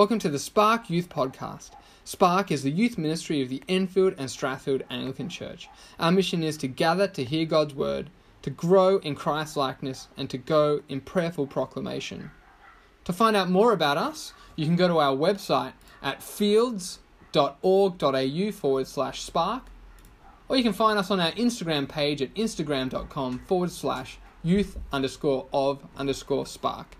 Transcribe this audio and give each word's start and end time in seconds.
Welcome 0.00 0.20
to 0.20 0.30
the 0.30 0.38
Spark 0.38 0.88
Youth 0.88 1.10
Podcast. 1.10 1.72
Spark 2.04 2.50
is 2.50 2.62
the 2.62 2.70
youth 2.70 2.96
ministry 2.96 3.42
of 3.42 3.50
the 3.50 3.62
Enfield 3.68 4.14
and 4.16 4.30
Strathfield 4.30 4.80
Anglican 4.88 5.28
Church. 5.28 5.68
Our 5.98 6.10
mission 6.10 6.42
is 6.42 6.56
to 6.56 6.68
gather 6.68 7.06
to 7.08 7.22
hear 7.22 7.44
God's 7.44 7.74
word, 7.74 8.08
to 8.40 8.48
grow 8.48 8.96
in 9.00 9.14
Christ 9.14 9.58
likeness, 9.58 10.08
and 10.16 10.30
to 10.30 10.38
go 10.38 10.80
in 10.88 11.02
prayerful 11.02 11.48
proclamation. 11.48 12.30
To 13.04 13.12
find 13.12 13.36
out 13.36 13.50
more 13.50 13.74
about 13.74 13.98
us, 13.98 14.32
you 14.56 14.64
can 14.64 14.74
go 14.74 14.88
to 14.88 15.00
our 15.00 15.14
website 15.14 15.74
at 16.02 16.22
fields.org.au 16.22 18.52
forward 18.52 18.86
slash 18.86 19.20
spark, 19.20 19.64
or 20.48 20.56
you 20.56 20.62
can 20.62 20.72
find 20.72 20.98
us 20.98 21.10
on 21.10 21.20
our 21.20 21.32
Instagram 21.32 21.86
page 21.86 22.22
at 22.22 22.34
instagram.com 22.36 23.40
forward 23.40 23.70
slash 23.70 24.16
youth 24.42 24.78
underscore 24.92 25.46
of 25.52 25.86
underscore 25.98 26.46
spark. 26.46 26.96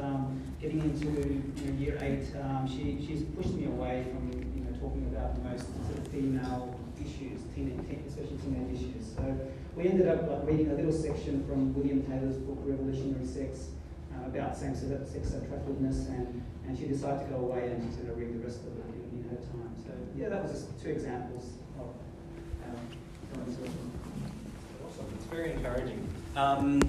Um, 0.00 0.40
getting 0.60 0.80
into 0.80 1.06
you 1.06 1.72
know, 1.72 1.78
year 1.78 1.98
eight, 2.00 2.26
um, 2.40 2.66
she, 2.68 3.04
she's 3.04 3.22
pushed 3.22 3.54
me 3.54 3.66
away 3.66 4.06
from 4.10 4.30
you 4.54 4.64
know 4.64 4.72
talking 4.78 5.06
about 5.14 5.34
the 5.34 5.48
most 5.48 5.66
sort 5.86 5.98
of 5.98 6.08
female 6.08 6.78
issues, 7.00 7.40
teen, 7.54 7.70
teen, 7.88 8.04
especially 8.06 8.36
teenage 8.38 8.78
issues. 8.78 9.14
So 9.16 9.22
we 9.76 9.88
ended 9.88 10.08
up 10.08 10.28
like, 10.28 10.46
reading 10.46 10.70
a 10.70 10.74
little 10.74 10.92
section 10.92 11.44
from 11.46 11.74
William 11.74 12.02
Taylor's 12.02 12.36
book 12.36 12.58
Revolutionary 12.62 13.26
Sex 13.26 13.68
uh, 14.14 14.26
about 14.26 14.56
same-sex 14.56 15.34
attractiveness, 15.34 16.08
and, 16.08 16.42
and 16.66 16.78
she 16.78 16.86
decided 16.86 17.26
to 17.26 17.34
go 17.34 17.36
away 17.36 17.70
and 17.70 17.82
she's 17.84 17.96
going 17.96 18.08
to 18.08 18.14
read 18.14 18.34
the 18.34 18.44
rest 18.44 18.60
of 18.60 18.76
it 18.78 18.84
in, 18.94 19.18
in 19.18 19.30
her 19.30 19.36
time. 19.36 19.74
So 19.84 19.90
yeah, 20.16 20.28
that 20.28 20.42
was 20.42 20.52
just 20.52 20.82
two 20.82 20.90
examples 20.90 21.52
of 21.78 21.88
um, 22.68 22.76
Awesome. 24.86 25.06
It's 25.16 25.26
very 25.26 25.52
encouraging. 25.52 26.06
Um, 26.36 26.80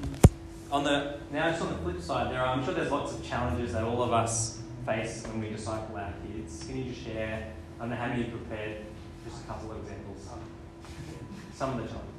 on 0.74 0.84
the 0.84 1.18
now, 1.32 1.50
just 1.52 1.62
on 1.62 1.70
the 1.70 1.78
flip 1.78 2.02
side, 2.02 2.32
there 2.32 2.42
are, 2.42 2.48
I'm 2.48 2.66
sure 2.66 2.74
there's 2.74 2.92
lots 2.92 3.14
of 3.14 3.24
challenges 3.24 3.74
that 3.74 3.84
all 3.84 4.02
of 4.02 4.12
us 4.12 4.60
face 4.86 5.26
when 5.28 5.40
we 5.40 5.50
disciple 5.50 5.96
our 5.96 6.12
kids. 6.28 6.64
Can 6.66 6.78
you 6.78 6.92
just 6.92 7.06
share? 7.06 7.54
I 7.78 7.84
don't 7.84 7.92
know 7.92 7.96
how 7.96 8.08
many 8.08 8.26
you 8.26 8.32
prepared. 8.32 8.78
Just 9.24 9.44
a 9.44 9.48
couple 9.48 9.72
of 9.72 9.78
examples. 9.78 10.28
Some 11.54 11.70
of 11.70 11.78
the 11.78 11.84
challenges. 11.84 12.10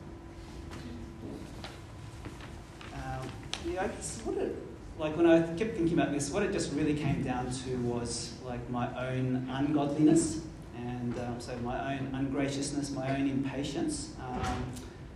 Um, 2.94 3.28
yeah, 3.66 3.82
I 3.82 3.88
guess 3.88 4.20
what 4.25 4.38
it, 4.38 4.56
like 4.98 5.16
when 5.16 5.27
I 5.27 5.41
kept 5.55 5.77
thinking 5.77 5.98
about 5.98 6.12
this, 6.12 6.30
what 6.30 6.44
it 6.44 6.52
just 6.52 6.72
really 6.75 6.94
came 6.94 7.25
down 7.25 7.50
to 7.50 7.77
was 7.78 8.34
like 8.44 8.70
my 8.70 8.86
own 9.08 9.48
ungodliness 9.50 10.41
and 10.77 11.19
um, 11.19 11.41
so 11.41 11.56
my 11.58 11.94
own 11.94 12.08
ungraciousness, 12.12 12.92
my 12.92 13.16
own 13.16 13.28
impatience. 13.28 14.14
Um, 14.20 14.64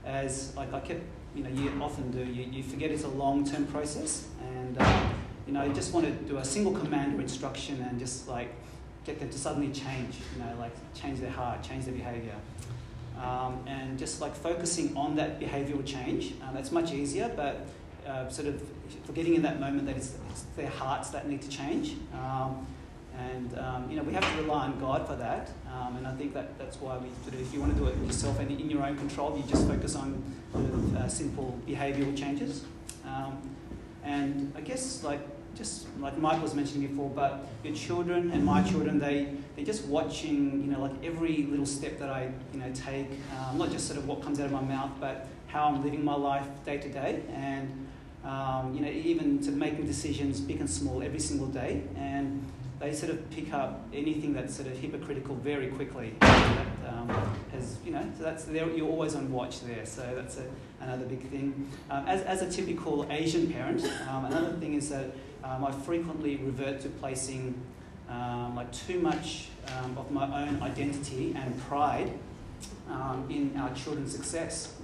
as 0.05 0.55
like 0.57 0.73
I 0.73 0.81
kept, 0.81 1.03
you 1.39 1.45
know, 1.45 1.51
you 1.51 1.83
often 1.83 2.11
do, 2.11 2.25
you, 2.25 2.45
you 2.51 2.63
forget 2.65 2.91
it's 2.91 3.05
a 3.05 3.09
long-term 3.09 3.67
process, 3.67 4.27
and 4.41 4.77
um, 4.81 5.15
you 5.47 5.53
know, 5.53 5.65
you 5.65 5.73
just 5.73 5.95
want 5.95 6.05
to 6.05 6.13
do 6.29 6.39
a 6.39 6.45
single 6.45 6.73
command 6.73 7.17
or 7.17 7.21
instruction 7.21 7.81
and 7.89 7.99
just 7.99 8.27
like 8.27 8.53
get 9.05 9.21
them 9.21 9.31
to 9.31 9.39
suddenly 9.39 9.69
change, 9.69 10.17
you 10.35 10.43
know, 10.43 10.53
like 10.59 10.73
change 10.95 11.21
their 11.21 11.31
heart, 11.31 11.63
change 11.63 11.85
their 11.85 11.95
behavior. 11.95 12.35
Um, 13.23 13.65
and 13.67 13.99
just 13.99 14.21
like 14.21 14.35
focusing 14.35 14.97
on 14.97 15.17
that 15.17 15.41
behavioral 15.41 15.85
change. 15.85 16.35
Um, 16.43 16.55
that's 16.55 16.71
much 16.71 16.93
easier, 16.93 17.33
but 17.35 17.67
uh, 18.07 18.29
sort 18.29 18.49
of 18.49 18.63
forgetting 19.05 19.35
in 19.35 19.43
that 19.43 19.59
moment 19.61 19.87
that 19.87 19.97
it's, 19.97 20.15
it's 20.31 20.43
their 20.57 20.69
hearts 20.69 21.11
that 21.11 21.29
need 21.29 21.43
to 21.43 21.49
change. 21.49 21.95
Um, 22.15 22.67
and 23.19 23.59
um, 23.59 23.91
you 23.91 23.97
know 23.97 24.03
we 24.03 24.13
have 24.13 24.25
to 24.31 24.43
rely 24.43 24.65
on 24.65 24.79
God 24.79 25.07
for 25.07 25.17
that. 25.17 25.51
Um, 25.73 25.97
and 25.97 26.07
I 26.07 26.15
think 26.15 26.35
that 26.35 26.59
that's 26.59 26.81
why 26.81 26.97
we 26.99 27.09
sort 27.23 27.35
of, 27.35 27.41
if 27.41 27.53
you 27.53 27.61
want 27.61 27.75
to 27.75 27.79
do 27.79 27.87
it 27.87 27.97
yourself 28.05 28.39
and 28.41 28.51
in 28.51 28.71
your 28.71 28.85
own 28.85 28.97
control, 28.97 29.37
you 29.37 29.45
just 29.45 29.67
focus 29.67 29.95
on 29.97 30.23
sort 30.53 30.65
of, 30.65 30.97
uh, 30.97 31.09
simple 31.09 31.59
behavioural 31.67 32.17
changes. 32.17 32.65
Um, 33.07 33.39
and 34.05 34.53
I 34.57 34.61
guess 34.61 35.03
like 35.05 35.21
just 35.55 35.87
like 35.99 36.17
Mike 36.19 36.41
was 36.41 36.55
mentioning 36.55 36.89
before, 36.89 37.11
but 37.11 37.47
your 37.65 37.75
children 37.75 38.31
and 38.31 38.45
my 38.45 38.63
children, 38.63 38.99
they 38.99 39.35
they're 39.57 39.65
just 39.65 39.87
watching, 39.87 40.63
you 40.63 40.71
know, 40.71 40.81
like 40.81 40.93
every 41.03 41.45
little 41.45 41.67
step 41.67 41.99
that 41.99 42.11
I, 42.11 42.31
you 42.53 42.61
know, 42.61 42.71
take, 42.73 43.07
um, 43.37 43.59
not 43.59 43.71
just 43.71 43.87
sort 43.89 43.99
of 43.99 44.07
what 44.07 44.23
comes 44.23 44.39
out 44.39 44.47
of 44.47 44.53
my 44.53 44.61
mouth, 44.63 44.91
but 45.01 45.27
how 45.49 45.67
I'm 45.67 45.83
living 45.83 46.05
my 46.05 46.15
life 46.15 46.47
day 46.65 46.79
to 46.79 46.89
day, 46.89 47.23
and 47.35 47.89
um, 48.25 48.73
you 48.75 48.81
know, 48.81 48.91
even 48.91 49.41
to 49.41 49.51
making 49.51 49.87
decisions 49.87 50.41
big 50.41 50.61
and 50.61 50.71
small 50.71 51.03
every 51.03 51.21
single 51.21 51.49
day, 51.49 51.83
and 51.97 52.45
they 52.81 52.93
sort 52.93 53.11
of 53.11 53.29
pick 53.31 53.53
up 53.53 53.87
anything 53.93 54.33
that's 54.33 54.55
sort 54.55 54.69
of 54.69 54.79
hypocritical 54.79 55.35
very 55.37 55.69
quickly. 55.69 56.15
That, 56.21 56.67
um, 56.87 57.09
has, 57.53 57.77
you 57.85 57.93
know, 57.93 58.05
so 58.17 58.23
that's 58.23 58.47
you're 58.49 58.89
always 58.89 59.15
on 59.15 59.31
watch 59.33 59.63
there. 59.63 59.85
So 59.85 60.13
that's 60.15 60.39
a, 60.39 60.47
another 60.81 61.05
big 61.05 61.29
thing. 61.29 61.69
Um, 61.91 62.07
as, 62.07 62.23
as 62.23 62.43
a 62.43 62.51
typical 62.51 63.07
Asian 63.11 63.53
parent, 63.53 63.85
um, 64.09 64.27
another 64.27 64.53
thing 64.53 64.75
is 64.75 64.91
that 64.91 65.07
um, 65.43 65.65
I 65.65 65.73
frequently 65.73 66.37
revert 66.37 66.81
to 66.83 66.89
placing 66.89 67.55
um, 68.09 68.55
like 68.55 68.73
too 68.73 69.01
much 69.01 69.49
um, 69.77 69.99
of 69.99 70.11
my 70.11 70.47
own 70.47 70.63
identity 70.63 71.35
and 71.37 71.59
pride 71.63 72.13
in 73.29 73.55
our 73.59 73.75
children's 73.75 74.13
success 74.13 74.75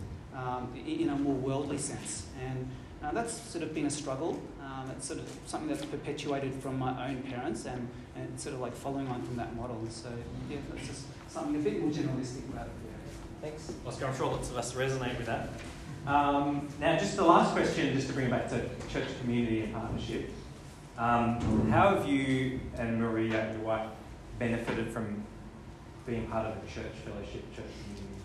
in 0.86 1.08
a 1.08 1.16
more 1.16 1.34
worldly 1.34 1.78
sense. 1.78 2.26
And 2.44 2.68
uh, 3.04 3.12
that's 3.12 3.40
sort 3.50 3.62
of 3.62 3.74
been 3.74 3.86
a 3.86 3.90
struggle. 3.90 4.40
Um, 4.62 4.90
it's 4.90 5.06
sort 5.06 5.20
of 5.20 5.28
something 5.46 5.68
that's 5.68 5.84
perpetuated 5.84 6.54
from 6.54 6.78
my 6.78 7.08
own 7.08 7.22
parents 7.22 7.66
and, 7.66 7.88
and 8.16 8.40
sort 8.40 8.54
of 8.54 8.60
like 8.60 8.74
following 8.74 9.08
on 9.08 9.22
from 9.22 9.36
that 9.36 9.54
model. 9.56 9.84
So, 9.90 10.08
yeah, 10.50 10.58
that's 10.72 10.86
just 10.86 11.04
something 11.28 11.56
a 11.56 11.58
bit 11.58 11.80
more 11.80 11.90
generalistic 11.90 12.48
about 12.50 12.66
it. 12.66 12.72
Thanks, 13.40 13.72
Oscar. 13.86 14.06
I'm 14.06 14.16
sure 14.16 14.26
lots 14.28 14.50
of 14.50 14.56
us 14.56 14.72
resonate 14.72 15.18
with 15.18 15.26
that. 15.26 15.48
Um, 16.06 16.68
now, 16.80 16.96
just 16.96 17.16
the 17.16 17.24
last 17.24 17.52
question, 17.52 17.94
just 17.94 18.08
to 18.08 18.14
bring 18.14 18.26
it 18.26 18.30
back 18.30 18.48
to 18.50 18.68
church 18.90 19.08
community 19.20 19.62
and 19.62 19.74
partnership. 19.74 20.30
Um, 20.96 21.68
how 21.70 21.94
have 21.94 22.08
you 22.08 22.60
and 22.78 23.00
Maria, 23.00 23.52
your 23.52 23.62
wife, 23.62 23.88
benefited 24.38 24.90
from 24.92 25.24
being 26.06 26.26
part 26.28 26.46
of 26.46 26.56
a 26.56 26.66
church 26.66 26.92
fellowship, 27.04 27.54
church 27.54 27.66
community? 27.82 28.23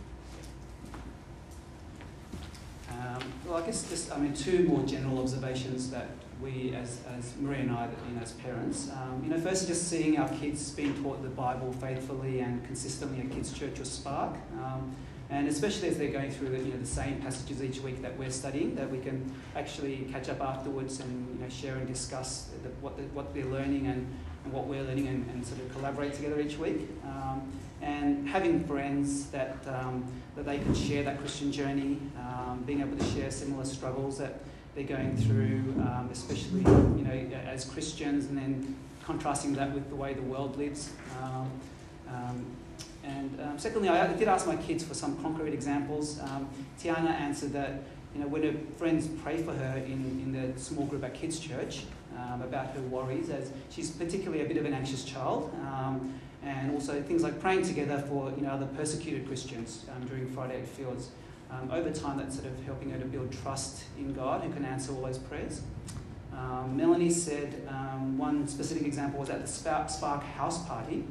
Um, 2.92 3.24
well, 3.46 3.58
I 3.62 3.66
guess 3.66 3.88
just, 3.90 4.12
I 4.12 4.18
mean, 4.18 4.34
two 4.34 4.64
more 4.64 4.84
general 4.84 5.20
observations 5.20 5.90
that 5.92 6.10
we, 6.42 6.74
as, 6.74 7.02
as 7.18 7.34
Maria 7.40 7.62
and 7.62 7.72
I, 7.72 7.88
you 8.08 8.16
know, 8.16 8.22
as 8.22 8.32
parents, 8.34 8.90
um, 8.92 9.22
you 9.24 9.30
know, 9.30 9.40
first 9.40 9.68
just 9.68 9.88
seeing 9.88 10.18
our 10.18 10.30
kids 10.30 10.72
being 10.72 10.94
taught 11.04 11.22
the 11.22 11.30
Bible 11.30 11.74
faithfully 11.74 12.40
and 12.40 12.64
consistently 12.66 13.20
at 13.22 13.32
Kids 13.32 13.52
Church 13.52 13.80
or 13.80 13.86
Spark, 13.86 14.36
um, 14.64 14.96
and 15.30 15.48
especially 15.48 15.90
as 15.90 15.98
they're 15.98 16.12
going 16.12 16.32
through 16.32 16.50
the, 16.50 16.58
you 16.58 16.74
know, 16.74 16.80
the 16.80 16.86
same 16.86 17.22
passages 17.22 17.62
each 17.62 17.82
week 17.82 18.02
that 18.02 18.18
we're 18.18 18.32
studying, 18.32 18.74
that 18.76 18.90
we 18.90 19.00
can 19.00 19.32
actually 19.56 20.08
catch 20.12 20.30
up 20.30 20.42
afterwards 20.42 21.00
and 21.00 21.36
you 21.36 21.44
know, 21.44 21.50
share 21.50 21.76
and 21.76 21.88
discuss 21.88 22.50
the, 22.64 22.70
what, 22.82 22.98
the, 22.98 23.04
what 23.14 23.34
they're 23.34 23.46
learning 23.46 23.88
and, 23.88 24.08
and 24.44 24.54
what 24.54 24.66
we're 24.66 24.84
learning 24.84 25.08
and, 25.08 25.30
and 25.32 25.46
sort 25.46 25.62
of 25.62 25.72
collaborate 25.74 26.14
together 26.14 26.40
each 26.40 26.58
week. 26.58 26.88
Um, 27.04 27.52
and 27.82 28.28
having 28.28 28.66
friends 28.66 29.28
that, 29.28 29.58
um, 29.68 30.06
that 30.36 30.46
they 30.46 30.58
can 30.58 30.76
share 30.76 31.04
that 31.04 31.20
Christian 31.20 31.52
journey, 31.52 32.00
um, 32.18 32.64
being 32.66 32.82
able 32.82 32.98
to 32.98 33.06
share 33.06 33.32
similar 33.32 33.64
struggles 33.66 34.18
that 34.18 34.42
they're 34.76 34.84
going 34.84 35.16
through, 35.16 35.82
um, 35.82 36.10
especially 36.12 36.60
you 36.60 37.04
know 37.04 37.38
as 37.48 37.66
Christians, 37.66 38.26
and 38.26 38.38
then 38.38 38.76
contrasting 39.04 39.54
that 39.54 39.74
with 39.74 39.90
the 39.90 39.96
way 39.96 40.14
the 40.14 40.22
world 40.22 40.58
lives. 40.58 40.92
Um, 41.22 41.50
and 43.04 43.60
secondly, 43.60 43.90
I 43.90 44.14
did 44.14 44.28
ask 44.28 44.46
my 44.46 44.58
kids 44.58 44.84
for 44.84 44.94
some 44.94 45.22
concrete 45.24 45.54
examples. 45.54 46.20
Tiana 46.80 47.12
answered 47.12 47.54
that 47.54 47.82
you 48.14 48.22
know 48.22 48.28
when 48.28 48.44
her 48.44 48.54
friends 48.78 49.08
pray 49.24 49.42
for 49.42 49.54
her 49.54 49.78
in, 49.78 50.22
in 50.24 50.32
the 50.32 50.60
small 50.60 50.86
group 50.86 51.04
at 51.04 51.14
Kids 51.14 51.40
Church 51.40 51.84
about 52.44 52.72
her 52.72 52.82
worries, 52.82 53.30
as 53.30 53.52
she's 53.70 53.90
particularly 53.92 54.44
a 54.44 54.48
bit 54.48 54.58
of 54.58 54.66
an 54.66 54.74
anxious 54.74 55.04
child 55.04 55.54
and 56.44 56.72
also 56.72 57.02
things 57.02 57.24
like 57.24 57.40
praying 57.40 57.64
together 57.64 58.00
for 58.00 58.32
you 58.32 58.44
know 58.44 58.50
other 58.50 58.66
persecuted 58.68 59.28
Christians 59.28 59.86
um, 59.94 60.08
during 60.08 60.28
Friday 60.30 60.62
at 60.62 60.68
Fields. 60.68 61.10
Um, 61.52 61.72
over 61.72 61.92
time, 61.92 62.18
that's 62.18 62.36
sort 62.36 62.48
of 62.48 62.64
helping 62.64 62.92
her 62.92 63.00
to 63.00 63.06
build 63.06 63.32
trust 63.42 63.84
in 63.98 64.14
God, 64.14 64.44
who 64.44 64.54
can 64.54 64.64
answer 64.66 64.94
all 64.94 65.02
those 65.02 65.18
prayers. 65.18 65.62
Um, 66.32 66.78
Melanie 66.78 67.10
said 67.10 67.68
um, 67.68 68.18
one 68.18 68.48
specific 68.48 68.86
example 68.86 69.20
was 69.20 69.30
at 69.30 69.42
the 69.42 69.48
Spark 69.48 70.24
House 70.24 70.66
Party. 70.68 71.04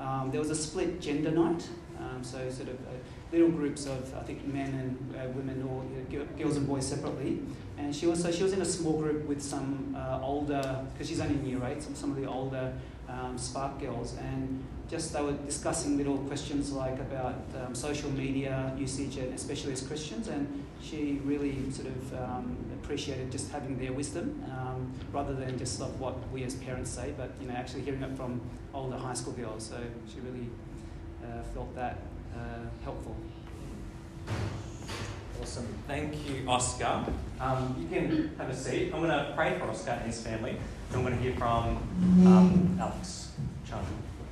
Um, 0.00 0.30
there 0.30 0.40
was 0.40 0.50
a 0.50 0.56
split 0.56 1.00
gender 1.00 1.30
night, 1.30 1.68
um, 2.00 2.24
so 2.24 2.38
sort 2.50 2.70
of 2.70 2.76
uh, 2.76 2.98
little 3.32 3.50
groups 3.50 3.86
of 3.86 4.14
I 4.14 4.22
think 4.22 4.46
men 4.46 4.74
and 4.74 5.14
uh, 5.16 5.28
women 5.30 5.62
or 5.62 5.82
you 6.10 6.18
know, 6.18 6.24
girls 6.38 6.56
and 6.56 6.66
boys 6.66 6.86
separately. 6.86 7.40
And 7.78 7.94
she 7.94 8.06
also 8.06 8.30
she 8.30 8.42
was 8.42 8.52
in 8.52 8.60
a 8.60 8.66
small 8.66 8.98
group 9.00 9.26
with 9.26 9.42
some 9.42 9.96
uh, 9.98 10.20
older 10.22 10.84
because 10.92 11.08
she's 11.08 11.20
only 11.20 11.34
in 11.34 11.46
year 11.46 11.64
eight, 11.66 11.82
some, 11.82 11.94
some 11.94 12.10
of 12.10 12.16
the 12.16 12.26
older 12.26 12.72
um, 13.08 13.36
Spark 13.36 13.80
girls, 13.80 14.14
and 14.16 14.62
just 14.88 15.12
they 15.12 15.22
were 15.22 15.32
discussing 15.32 15.96
little 15.96 16.18
questions 16.18 16.72
like 16.72 16.98
about 16.98 17.42
um, 17.64 17.74
social 17.74 18.10
media 18.10 18.74
usage, 18.78 19.16
and 19.16 19.34
especially 19.34 19.72
as 19.72 19.86
Christians, 19.86 20.28
and 20.28 20.64
she 20.82 21.20
really 21.24 21.70
sort 21.70 21.88
of 21.88 22.14
um, 22.14 22.56
appreciated 22.82 23.30
just 23.30 23.50
having 23.50 23.78
their 23.78 23.92
wisdom 23.92 24.42
um, 24.50 24.92
rather 25.12 25.34
than 25.34 25.58
just 25.58 25.80
like 25.80 25.92
what 25.98 26.16
we 26.30 26.44
as 26.44 26.54
parents 26.56 26.90
say, 26.90 27.12
but 27.16 27.32
you 27.40 27.48
know 27.48 27.54
actually 27.54 27.82
hearing 27.82 28.02
it 28.02 28.16
from 28.16 28.40
older 28.74 28.96
high 28.96 29.14
school 29.14 29.32
girls. 29.32 29.66
So 29.66 29.76
she 30.12 30.20
really 30.20 30.48
uh, 31.24 31.42
felt 31.54 31.74
that 31.74 31.98
helpful. 32.84 33.16
Awesome. 35.40 35.66
thank 35.88 36.14
you, 36.28 36.48
Oscar. 36.48 37.04
Um, 37.40 37.76
you 37.78 37.88
can 37.88 38.34
have 38.38 38.48
a 38.48 38.54
seat. 38.54 38.92
I'm 38.94 39.00
going 39.00 39.10
to 39.10 39.32
pray 39.34 39.58
for 39.58 39.64
Oscar 39.64 39.90
and 39.92 40.06
his 40.06 40.20
family. 40.22 40.50
And 40.50 40.96
I'm 40.96 41.02
going 41.02 41.16
to 41.16 41.22
hear 41.22 41.34
from 41.34 41.76
um, 42.26 42.78
Alex 42.80 43.32
Chung. 43.68 43.84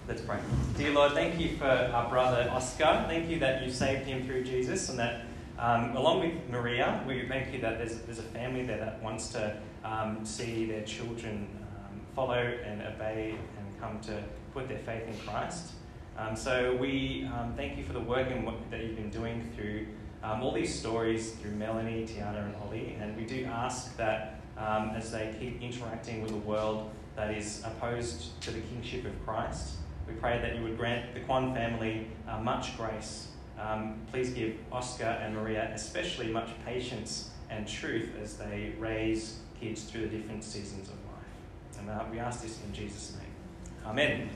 Let's 0.07 0.23
pray. 0.23 0.39
Dear 0.77 0.93
Lord, 0.93 1.13
thank 1.13 1.41
you 1.41 1.57
for 1.57 1.67
our 1.67 2.09
brother 2.09 2.49
Oscar. 2.53 3.05
Thank 3.09 3.29
you 3.29 3.39
that 3.41 3.65
you 3.65 3.73
saved 3.73 4.07
him 4.07 4.25
through 4.25 4.45
Jesus 4.45 4.89
and 4.89 4.99
that 4.99 5.23
um, 5.61 5.95
along 5.95 6.21
with 6.21 6.33
Maria, 6.49 7.05
we 7.07 7.27
thank 7.29 7.53
you 7.53 7.61
that 7.61 7.77
there's, 7.77 7.99
there's 8.01 8.19
a 8.19 8.23
family 8.23 8.65
there 8.65 8.79
that 8.79 9.03
wants 9.03 9.29
to 9.33 9.57
um, 9.85 10.25
see 10.25 10.65
their 10.65 10.83
children 10.85 11.49
um, 11.77 12.01
follow 12.15 12.35
and 12.35 12.81
obey 12.81 13.35
and 13.59 13.81
come 13.81 14.01
to 14.01 14.23
put 14.55 14.69
their 14.69 14.79
faith 14.79 15.07
in 15.07 15.17
Christ. 15.27 15.73
Um, 16.17 16.37
so 16.37 16.77
we 16.77 17.29
um, 17.35 17.55
thank 17.57 17.79
you 17.79 17.85
for 17.85 17.93
the 17.93 18.01
work 18.01 18.31
and 18.31 18.45
what, 18.45 18.71
that 18.71 18.83
you've 18.83 18.97
been 18.97 19.11
doing 19.11 19.51
through 19.57 19.87
um, 20.23 20.43
all 20.43 20.53
these 20.53 20.77
stories 20.79 21.33
through 21.33 21.53
Melanie, 21.53 22.07
Tiana, 22.07 22.45
and 22.45 22.55
Holly. 22.57 22.97
And 23.01 23.17
we 23.17 23.25
do 23.25 23.45
ask 23.47 23.97
that 23.97 24.41
um, 24.59 24.91
as 24.91 25.11
they 25.11 25.35
keep 25.41 25.63
interacting 25.63 26.23
with 26.23 26.33
a 26.33 26.37
world 26.37 26.91
that 27.17 27.35
is 27.35 27.63
opposed 27.65 28.41
to 28.43 28.51
the 28.51 28.61
kingship 28.61 29.05
of 29.07 29.27
Christ, 29.27 29.75
we 30.07 30.15
pray 30.15 30.39
that 30.41 30.57
you 30.57 30.63
would 30.63 30.77
grant 30.77 31.15
the 31.15 31.21
Kwan 31.21 31.55
family 31.55 32.07
uh, 32.29 32.39
much 32.39 32.77
grace. 32.77 33.29
Um, 33.59 34.01
please 34.11 34.31
give 34.31 34.55
Oscar 34.73 35.05
and 35.05 35.35
Maria 35.35 35.71
especially 35.75 36.29
much 36.29 36.49
patience 36.65 37.31
and 37.51 37.67
truth 37.67 38.11
as 38.23 38.37
they 38.37 38.73
raise 38.79 39.39
kids 39.61 39.85
through 39.85 40.09
the 40.09 40.19
different 40.19 40.45
seasons 40.45 40.89
of 40.89 40.95
life. 40.95 41.79
And 41.79 41.91
uh, 41.91 42.05
we 42.11 42.19
ask 42.19 42.43
this 42.43 42.59
in 42.65 42.73
Jesus' 42.73 43.17
name. 43.19 43.87
Amen. 43.87 44.29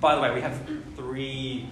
By 0.00 0.14
the 0.14 0.20
way, 0.20 0.34
we 0.34 0.40
have 0.42 0.60
three 0.94 1.70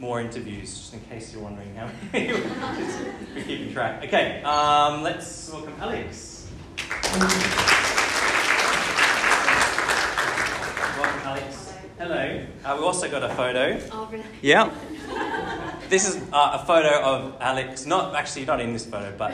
more 0.00 0.20
interviews, 0.20 0.76
just 0.76 0.94
in 0.94 1.00
case 1.02 1.32
you're 1.32 1.42
wondering 1.42 1.74
how 1.76 1.88
many 2.12 2.32
we're 2.32 3.44
keeping 3.44 3.72
track. 3.72 4.04
Okay, 4.04 4.42
um, 4.42 5.02
let's 5.02 5.50
welcome 5.52 5.74
Alex. 5.80 6.48
Welcome, 10.98 11.20
Alex. 11.24 11.72
Hello. 11.98 12.46
Uh, 12.64 12.76
we 12.78 12.84
also 12.84 13.08
got 13.08 13.22
a 13.22 13.28
photo. 13.34 13.80
Oh, 13.92 14.08
really? 14.10 14.24
Yeah. 14.42 14.70
This 15.88 16.08
is 16.08 16.16
uh, 16.32 16.58
a 16.60 16.66
photo 16.66 17.00
of 17.00 17.36
Alex. 17.40 17.86
Not 17.86 18.16
actually 18.16 18.44
not 18.44 18.60
in 18.60 18.72
this 18.72 18.86
photo, 18.86 19.14
but 19.16 19.32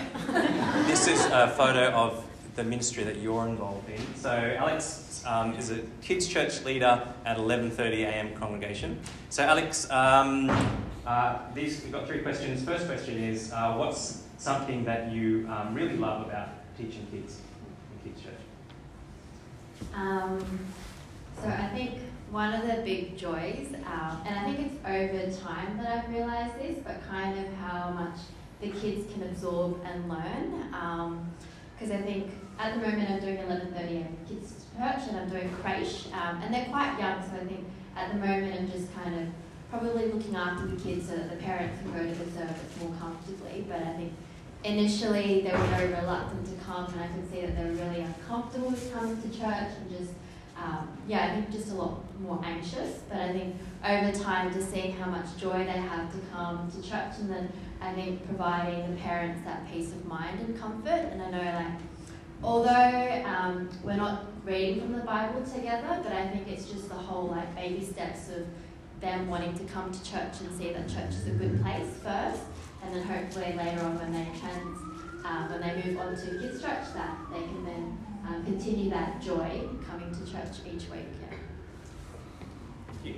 this 0.86 1.08
is 1.08 1.24
a 1.26 1.48
photo 1.48 1.90
of 1.90 2.24
the 2.54 2.64
ministry 2.64 3.04
that 3.04 3.16
you're 3.16 3.46
involved 3.46 3.88
in. 3.88 4.00
So 4.16 4.30
Alex 4.30 5.22
um, 5.26 5.54
is 5.54 5.70
a 5.70 5.80
kids 6.02 6.26
church 6.28 6.62
leader 6.64 7.06
at 7.24 7.38
11:30 7.38 8.04
a.m. 8.04 8.34
congregation. 8.34 9.00
So 9.30 9.42
Alex, 9.42 9.90
um, 9.90 10.50
uh, 11.06 11.38
these 11.54 11.82
we've 11.82 11.92
got 11.92 12.06
three 12.06 12.20
questions. 12.20 12.62
First 12.62 12.86
question 12.86 13.18
is, 13.22 13.52
uh, 13.52 13.74
what's 13.74 14.22
something 14.38 14.84
that 14.84 15.12
you 15.12 15.48
um, 15.50 15.74
really 15.74 15.96
love 15.96 16.26
about 16.26 16.48
teaching 16.76 17.06
kids 17.10 17.40
in 18.04 18.10
kids 18.10 18.22
church? 18.22 18.34
Um, 19.94 20.44
so 21.40 21.48
I 21.48 21.68
think 21.68 21.98
one 22.30 22.52
of 22.54 22.66
the 22.66 22.82
big 22.82 23.16
joys, 23.16 23.68
um, 23.86 24.22
and 24.26 24.38
I 24.38 24.44
think 24.44 24.72
it's 24.72 24.86
over 24.86 25.44
time 25.44 25.76
that 25.78 26.04
I've 26.04 26.10
realised 26.10 26.58
this, 26.58 26.78
but 26.84 27.06
kind 27.08 27.38
of 27.38 27.52
how 27.54 27.90
much 27.90 28.16
the 28.60 28.68
kids 28.68 29.12
can 29.12 29.22
absorb 29.24 29.80
and 29.84 30.08
learn. 30.08 31.26
Because 31.74 31.90
I 31.90 32.00
think 32.00 32.30
at 32.58 32.74
the 32.74 32.80
moment 32.80 33.10
I'm 33.10 33.20
doing 33.20 33.38
11:30 33.38 33.76
a.m. 33.76 34.16
kids 34.28 34.62
church 34.76 35.08
and 35.08 35.16
I'm 35.18 35.28
doing 35.28 35.50
creche, 35.62 36.06
um, 36.12 36.40
and 36.42 36.52
they're 36.52 36.66
quite 36.66 36.98
young, 36.98 37.22
so 37.22 37.36
I 37.36 37.44
think 37.44 37.66
at 37.96 38.12
the 38.12 38.18
moment 38.18 38.54
I'm 38.58 38.70
just 38.70 38.92
kind 38.94 39.14
of 39.20 39.28
probably 39.70 40.06
looking 40.12 40.34
after 40.34 40.66
the 40.66 40.80
kids 40.80 41.08
so 41.08 41.16
that 41.16 41.30
the 41.30 41.36
parents 41.36 41.80
can 41.80 41.92
go 41.92 41.98
to 41.98 42.14
the 42.14 42.30
service 42.32 42.76
more 42.80 42.94
comfortably. 42.98 43.64
But 43.68 43.82
I 43.82 43.92
think 43.94 44.12
initially 44.64 45.42
they 45.42 45.52
were 45.52 45.66
very 45.76 45.92
reluctant 45.92 46.46
to 46.46 46.64
come, 46.64 46.86
and 46.92 47.00
I 47.00 47.08
could 47.08 47.30
see 47.30 47.40
that 47.42 47.56
they 47.56 47.64
were 47.64 47.84
really 47.84 48.00
uncomfortable 48.00 48.70
with 48.70 48.92
coming 48.92 49.20
to 49.20 49.28
church 49.28 49.72
and 49.78 49.90
just, 49.90 50.12
um, 50.56 50.88
yeah, 51.06 51.26
I 51.26 51.34
think 51.34 51.50
just 51.50 51.70
a 51.70 51.74
lot 51.74 52.00
more 52.20 52.40
anxious. 52.44 53.00
But 53.08 53.18
I 53.18 53.32
think 53.32 53.56
over 53.84 54.12
time, 54.12 54.52
just 54.52 54.70
seeing 54.70 54.96
how 54.96 55.10
much 55.10 55.36
joy 55.36 55.64
they 55.64 55.80
have 55.80 56.12
to 56.12 56.18
come 56.32 56.70
to 56.70 56.82
church, 56.82 57.18
and 57.18 57.30
then 57.30 57.52
I 57.80 57.92
think 57.92 58.26
providing 58.26 58.94
the 58.94 59.00
parents 59.00 59.42
that 59.44 59.70
peace 59.70 59.92
of 59.92 60.04
mind 60.06 60.40
and 60.40 60.58
comfort. 60.58 61.10
And 61.12 61.22
I 61.22 61.30
know, 61.30 61.38
like, 61.42 62.01
although 62.42 63.22
um, 63.24 63.68
we're 63.82 63.96
not 63.96 64.24
reading 64.44 64.80
from 64.80 64.92
the 64.92 65.00
Bible 65.04 65.42
together, 65.42 66.00
but 66.02 66.12
I 66.12 66.28
think 66.28 66.48
it's 66.48 66.66
just 66.66 66.88
the 66.88 66.94
whole 66.94 67.28
like 67.28 67.54
baby 67.54 67.84
steps 67.84 68.28
of 68.30 68.46
them 69.00 69.28
wanting 69.28 69.56
to 69.58 69.64
come 69.64 69.90
to 69.92 70.02
church 70.04 70.40
and 70.40 70.56
see 70.56 70.72
that 70.72 70.88
church 70.88 71.10
is 71.10 71.26
a 71.26 71.30
good 71.30 71.60
place 71.62 71.88
first, 72.02 72.42
and 72.84 72.94
then 72.94 73.02
hopefully 73.02 73.54
later 73.56 73.80
on 73.82 73.98
when 73.98 74.12
they 74.12 74.26
trans, 74.38 74.78
um, 75.24 75.48
when 75.50 75.60
they 75.60 75.82
move 75.90 76.00
on 76.00 76.16
to 76.16 76.26
kids 76.40 76.60
church, 76.60 76.92
that 76.94 77.16
they 77.32 77.40
can 77.40 77.64
then 77.64 77.98
um, 78.26 78.44
continue 78.44 78.90
that 78.90 79.20
joy 79.20 79.62
coming 79.88 80.12
to 80.12 80.30
church 80.30 80.58
each 80.66 80.88
week. 80.90 81.06
Yeah. 81.20 81.36
Thank 82.88 83.04
you. 83.04 83.14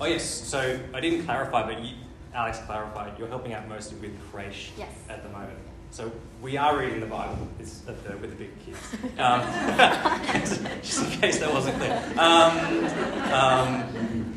Oh 0.00 0.06
yes. 0.06 0.24
So 0.24 0.78
I 0.94 1.00
didn't 1.00 1.24
clarify, 1.24 1.66
but 1.66 1.82
you, 1.82 1.94
Alex 2.34 2.58
clarified. 2.66 3.18
You're 3.18 3.28
helping 3.28 3.52
out 3.52 3.68
mostly 3.68 3.98
with 3.98 4.18
creche 4.30 4.70
Yes. 4.76 4.92
at 5.08 5.22
the 5.22 5.28
moment. 5.30 5.58
So 5.90 6.12
we 6.42 6.56
are 6.56 6.78
reading 6.78 7.00
the 7.00 7.06
Bible. 7.06 7.48
It's 7.58 7.82
at 7.88 8.04
the, 8.04 8.16
with 8.18 8.30
the 8.30 8.44
big 8.44 8.50
kids. 8.64 8.78
Um, 9.18 9.40
just 10.82 11.02
in 11.02 11.20
case 11.20 11.38
that 11.40 11.52
wasn't 11.52 11.76
clear. 11.76 12.02
Um, 12.16 13.32
um, 13.32 14.28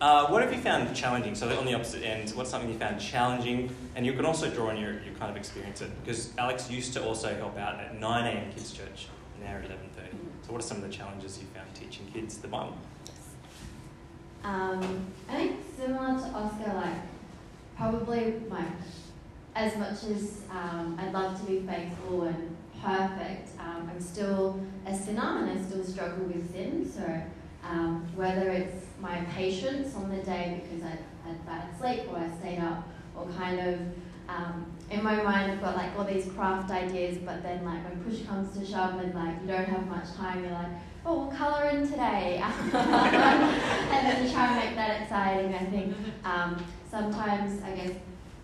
uh, 0.00 0.26
what 0.28 0.42
have 0.42 0.52
you 0.52 0.60
found 0.60 0.94
challenging? 0.94 1.34
So 1.34 1.48
on 1.58 1.64
the 1.64 1.74
opposite 1.74 2.02
end, 2.02 2.30
what's 2.30 2.50
something 2.50 2.70
you 2.70 2.78
found 2.78 3.00
challenging? 3.00 3.74
And 3.94 4.04
you 4.06 4.12
can 4.12 4.24
also 4.24 4.50
draw 4.50 4.68
on 4.68 4.78
your, 4.78 4.92
your 4.92 5.14
kind 5.18 5.30
of 5.30 5.36
experience 5.36 5.80
it 5.80 5.90
because 6.04 6.32
Alex 6.38 6.70
used 6.70 6.92
to 6.94 7.04
also 7.04 7.34
help 7.34 7.58
out 7.58 7.80
at 7.80 7.98
9 7.98 8.26
a.m. 8.26 8.52
kids 8.52 8.72
church, 8.72 9.08
now 9.40 9.56
at 9.56 9.64
11:30. 9.64 9.70
So 10.46 10.52
what 10.52 10.62
are 10.62 10.66
some 10.66 10.78
of 10.78 10.82
the 10.82 10.90
challenges 10.90 11.38
you 11.38 11.46
found 11.54 11.74
teaching 11.74 12.06
kids 12.12 12.38
the 12.38 12.48
Bible? 12.48 12.76
Um, 14.44 15.06
I 15.28 15.34
think 15.34 15.56
similar 15.76 16.18
to 16.20 16.26
Oscar, 16.28 16.72
like 16.74 16.98
probably 17.76 18.34
like 18.48 18.68
as 19.56 19.74
much 19.78 20.04
as 20.04 20.42
um, 20.50 20.98
I'd 21.00 21.12
love 21.14 21.40
to 21.40 21.46
be 21.46 21.60
faithful 21.60 22.24
and 22.24 22.54
perfect, 22.84 23.58
um, 23.58 23.90
I'm 23.90 24.00
still 24.00 24.60
a 24.86 24.94
sinner 24.94 25.38
and 25.38 25.58
I 25.58 25.62
still 25.62 25.82
struggle 25.82 26.26
with 26.26 26.52
sin. 26.52 26.88
So 26.88 27.22
um, 27.64 28.06
whether 28.14 28.50
it's 28.50 28.84
my 29.00 29.22
patience 29.34 29.94
on 29.94 30.10
the 30.10 30.22
day 30.22 30.62
because 30.62 30.84
I 30.84 30.98
had 31.26 31.46
bad 31.46 31.68
sleep 31.78 32.02
or 32.12 32.18
I 32.18 32.30
stayed 32.38 32.58
up, 32.58 32.86
or 33.16 33.26
kind 33.38 33.58
of 33.58 33.80
um, 34.28 34.66
in 34.90 35.02
my 35.02 35.22
mind 35.22 35.52
I've 35.52 35.60
got 35.62 35.74
like 35.74 35.96
all 35.96 36.04
these 36.04 36.30
craft 36.32 36.70
ideas, 36.70 37.16
but 37.24 37.42
then 37.42 37.64
like 37.64 37.82
when 37.88 38.04
push 38.04 38.26
comes 38.26 38.56
to 38.58 38.64
shove 38.64 39.00
and 39.00 39.14
like 39.14 39.40
you 39.40 39.48
don't 39.48 39.68
have 39.68 39.86
much 39.88 40.12
time, 40.16 40.44
you're 40.44 40.52
like, 40.52 40.68
oh, 41.06 41.20
we'll 41.20 41.32
colour 41.34 41.70
in 41.70 41.88
today. 41.88 42.42
and 42.42 42.72
then 42.72 44.26
you 44.26 44.30
try 44.30 44.48
and 44.48 44.66
make 44.66 44.76
that 44.76 45.00
exciting. 45.02 45.54
I 45.54 45.64
think 45.64 45.96
um, 46.24 46.62
sometimes, 46.90 47.62
I 47.62 47.70
guess, 47.70 47.92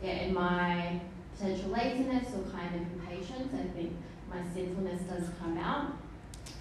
yeah, 0.02 0.24
in 0.24 0.34
my 0.34 1.00
potential 1.36 1.70
laziness 1.70 2.28
or 2.34 2.50
kind 2.50 2.74
of 2.74 2.80
impatience, 2.80 3.52
I 3.54 3.68
think 3.76 3.92
my 4.28 4.42
sinfulness 4.52 5.02
does 5.02 5.28
come 5.40 5.56
out, 5.58 5.92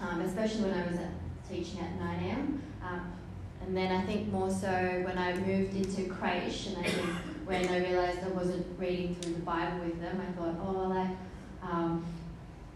um, 0.00 0.20
especially 0.20 0.70
when 0.70 0.74
I 0.74 0.86
was 0.86 0.96
at, 0.96 1.10
teaching 1.50 1.80
at 1.80 1.98
9 1.98 2.24
a.m. 2.24 2.62
Um, 2.82 3.12
and 3.60 3.76
then 3.76 3.92
I 3.92 4.04
think 4.04 4.32
more 4.32 4.50
so 4.50 5.02
when 5.04 5.18
I 5.18 5.34
moved 5.34 5.74
into 5.74 6.08
creche, 6.08 6.68
and 6.68 6.78
I 6.78 6.88
think 6.88 7.08
when 7.44 7.68
I 7.68 7.78
realised 7.78 8.20
I 8.24 8.28
wasn't 8.28 8.66
reading 8.78 9.14
through 9.16 9.34
the 9.34 9.40
Bible 9.40 9.84
with 9.84 10.00
them, 10.00 10.20
I 10.20 10.32
thought, 10.32 10.54
oh, 10.64 10.88
like, 10.88 11.16
um, 11.62 12.04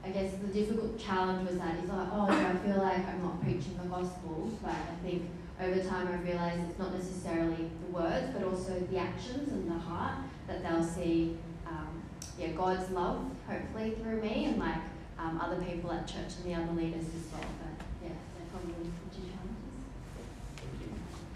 I 0.05 0.11
guess 0.11 0.33
the 0.35 0.49
difficult 0.49 0.99
challenge 0.99 1.49
was 1.49 1.59
that 1.59 1.77
it's 1.79 1.89
like, 1.89 2.09
oh, 2.13 2.29
I 2.29 2.55
feel 2.65 2.79
like 2.79 3.07
I'm 3.07 3.23
not 3.23 3.43
preaching 3.43 3.79
the 3.83 3.89
gospel, 3.89 4.51
but 4.63 4.71
I 4.71 5.09
think 5.09 5.29
over 5.61 5.81
time 5.81 6.09
I've 6.09 6.25
realised 6.25 6.61
it's 6.69 6.79
not 6.79 6.95
necessarily 6.95 7.71
the 7.85 7.93
words, 7.93 8.29
but 8.33 8.45
also 8.45 8.79
the 8.91 8.99
actions 8.99 9.51
and 9.51 9.71
the 9.71 9.79
heart 9.79 10.19
that 10.47 10.63
they'll 10.63 10.85
see, 10.85 11.37
um, 11.67 12.03
yeah, 12.39 12.49
God's 12.49 12.91
love 12.91 13.25
hopefully 13.49 13.97
through 14.03 14.21
me 14.21 14.47
and 14.47 14.59
like 14.59 14.79
um, 15.19 15.41
other 15.43 15.61
people 15.63 15.91
at 15.93 16.07
church 16.07 16.35
and 16.43 16.53
the 16.53 16.55
other 16.55 16.73
leaders 16.73 17.05
as 17.05 17.33
well. 17.33 17.41
But 17.61 17.85
yeah, 18.03 18.09
they're 18.09 18.49
probably 18.51 18.75
the 18.75 19.17
two 19.17 19.23
challenges. 19.23 19.67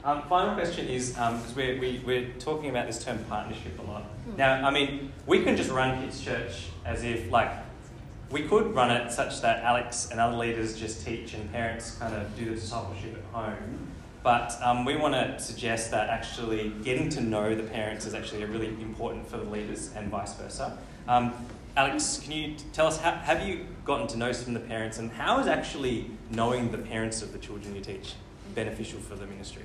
Um, 0.02 0.22
final 0.28 0.54
question 0.54 0.88
is 0.88 1.10
because 1.10 1.54
we're, 1.54 1.78
we, 1.78 2.02
we're 2.04 2.28
talking 2.38 2.70
about 2.70 2.86
this 2.86 3.02
term 3.04 3.18
partnership 3.24 3.78
a 3.78 3.82
lot. 3.82 4.02
Hmm. 4.02 4.36
Now, 4.36 4.66
I 4.66 4.70
mean, 4.70 5.12
we 5.26 5.42
can 5.42 5.56
just 5.56 5.70
run 5.70 6.00
Kids 6.02 6.22
Church 6.22 6.68
as 6.84 7.04
if, 7.04 7.30
like, 7.30 7.50
we 8.30 8.42
could 8.42 8.74
run 8.74 8.90
it 8.90 9.10
such 9.10 9.40
that 9.40 9.64
Alex 9.64 10.08
and 10.10 10.20
other 10.20 10.36
leaders 10.36 10.78
just 10.78 11.04
teach 11.04 11.34
and 11.34 11.50
parents 11.52 11.96
kind 11.96 12.14
of 12.14 12.36
do 12.36 12.44
the 12.46 12.52
discipleship 12.52 13.16
at 13.16 13.24
home. 13.34 13.88
But 14.22 14.58
um, 14.62 14.84
we 14.84 14.96
want 14.96 15.14
to 15.14 15.38
suggest 15.38 15.90
that 15.92 16.10
actually 16.10 16.72
getting 16.84 17.08
to 17.10 17.20
know 17.20 17.54
the 17.54 17.62
parents 17.62 18.04
is 18.04 18.14
actually 18.14 18.44
really 18.44 18.68
important 18.68 19.26
for 19.26 19.38
the 19.38 19.44
leaders 19.44 19.90
and 19.96 20.10
vice 20.10 20.34
versa. 20.34 20.78
Um, 21.08 21.32
Alex, 21.76 22.20
can 22.22 22.32
you 22.32 22.56
tell 22.72 22.86
us, 22.86 22.98
how, 22.98 23.12
have 23.12 23.46
you 23.46 23.66
gotten 23.84 24.06
to 24.08 24.18
know 24.18 24.32
some 24.32 24.54
of 24.54 24.62
the 24.62 24.68
parents 24.68 24.98
and 24.98 25.10
how 25.10 25.38
is 25.38 25.46
actually 25.46 26.10
knowing 26.30 26.70
the 26.70 26.78
parents 26.78 27.22
of 27.22 27.32
the 27.32 27.38
children 27.38 27.74
you 27.74 27.80
teach 27.80 28.14
beneficial 28.54 28.98
for 29.00 29.14
the 29.14 29.26
ministry? 29.26 29.62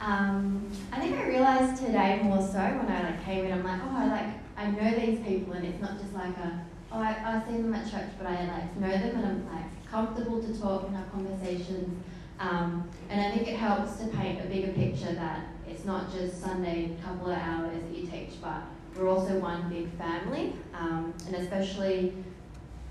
Um, 0.00 0.70
I 0.92 1.00
think 1.00 1.16
I 1.16 1.26
realised 1.26 1.82
today 1.82 2.20
more 2.22 2.42
so 2.42 2.58
when 2.58 2.86
I 2.86 3.02
like 3.02 3.24
came 3.24 3.46
in. 3.46 3.52
I'm 3.52 3.64
like, 3.64 3.80
oh, 3.82 3.96
I 3.96 4.06
like 4.08 4.34
I 4.56 4.70
know 4.70 4.90
these 4.98 5.20
people, 5.20 5.54
and 5.54 5.64
it's 5.64 5.80
not 5.80 5.98
just 5.98 6.12
like 6.12 6.36
a 6.36 6.60
oh 6.92 6.98
I 6.98 7.16
I 7.24 7.42
see 7.46 7.56
them 7.62 7.72
at 7.72 7.90
church, 7.90 8.10
but 8.18 8.26
I 8.26 8.46
like 8.46 8.76
know 8.76 8.90
them, 8.90 9.16
and 9.16 9.26
I'm 9.26 9.46
like 9.54 9.90
comfortable 9.90 10.42
to 10.42 10.60
talk 10.60 10.86
and 10.86 10.96
have 10.96 11.10
conversations. 11.10 12.04
Um, 12.38 12.88
and 13.08 13.20
I 13.20 13.30
think 13.34 13.48
it 13.48 13.56
helps 13.56 13.96
to 13.96 14.06
paint 14.08 14.44
a 14.44 14.48
bigger 14.48 14.72
picture 14.72 15.12
that 15.14 15.46
it's 15.66 15.84
not 15.84 16.12
just 16.12 16.40
Sunday, 16.40 16.96
couple 17.02 17.30
of 17.30 17.38
hours 17.38 17.80
that 17.82 17.98
you 17.98 18.06
teach, 18.06 18.40
but 18.42 18.62
we're 18.96 19.08
also 19.08 19.38
one 19.38 19.68
big 19.68 19.90
family, 19.98 20.54
um, 20.74 21.14
and 21.26 21.36
especially 21.36 22.12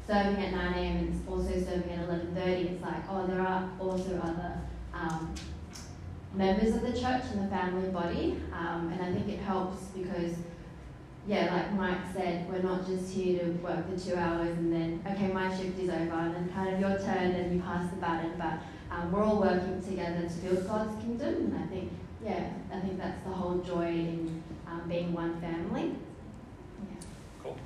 serving 0.07 0.43
at 0.43 0.51
9 0.51 0.73
a.m. 0.73 0.97
and 0.97 1.27
also 1.27 1.51
serving 1.53 1.91
at 1.91 2.07
11:30. 2.07 2.71
It's 2.71 2.81
like, 2.81 3.03
oh, 3.09 3.25
there 3.27 3.41
are 3.41 3.69
also 3.79 4.19
other 4.23 4.59
um, 4.93 5.33
members 6.33 6.75
of 6.75 6.81
the 6.81 6.93
church 6.93 7.23
and 7.31 7.45
the 7.45 7.55
family 7.55 7.89
body, 7.89 8.39
um, 8.53 8.91
and 8.91 9.01
I 9.01 9.11
think 9.13 9.29
it 9.29 9.39
helps 9.39 9.85
because, 9.85 10.35
yeah, 11.27 11.53
like 11.53 11.73
Mike 11.73 12.13
said, 12.13 12.47
we're 12.49 12.61
not 12.61 12.85
just 12.85 13.11
here 13.13 13.39
to 13.39 13.45
work 13.63 13.89
the 13.89 13.99
two 13.99 14.15
hours 14.15 14.49
and 14.57 14.71
then 14.71 15.03
okay, 15.11 15.31
my 15.31 15.55
shift 15.55 15.79
is 15.79 15.89
over, 15.89 16.13
and 16.13 16.35
then 16.35 16.49
kind 16.53 16.73
of 16.73 16.79
your 16.79 16.97
turn, 16.99 17.31
and 17.31 17.55
you 17.55 17.61
pass 17.61 17.89
the 17.89 17.97
baton, 17.97 18.33
but 18.37 18.59
um, 18.91 19.11
we're 19.11 19.23
all 19.23 19.39
working 19.39 19.81
together 19.81 20.27
to 20.27 20.35
build 20.37 20.67
God's 20.67 21.01
kingdom, 21.01 21.27
and 21.27 21.57
I 21.57 21.67
think, 21.67 21.91
yeah, 22.23 22.49
I 22.71 22.79
think 22.79 22.97
that's 22.97 23.23
the 23.23 23.29
whole 23.29 23.57
joy 23.59 23.87
in 23.87 24.43
um, 24.67 24.83
being 24.87 25.13
one 25.13 25.39
family. 25.41 25.91
Yeah. 26.89 27.05
Cool. 27.43 27.57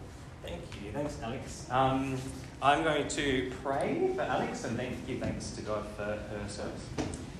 Thank 0.44 0.62
you. 0.84 0.92
Thanks, 0.92 1.18
Alex. 1.22 1.68
Um, 1.70 2.18
I'm 2.62 2.84
going 2.84 3.08
to 3.08 3.52
pray 3.64 4.12
for 4.16 4.22
Alex 4.22 4.66
and 4.66 4.76
thank 4.76 4.96
you, 5.08 5.18
thanks 5.18 5.52
to 5.52 5.62
God 5.62 5.86
for 5.96 6.04
her 6.04 6.44
service. 6.48 6.86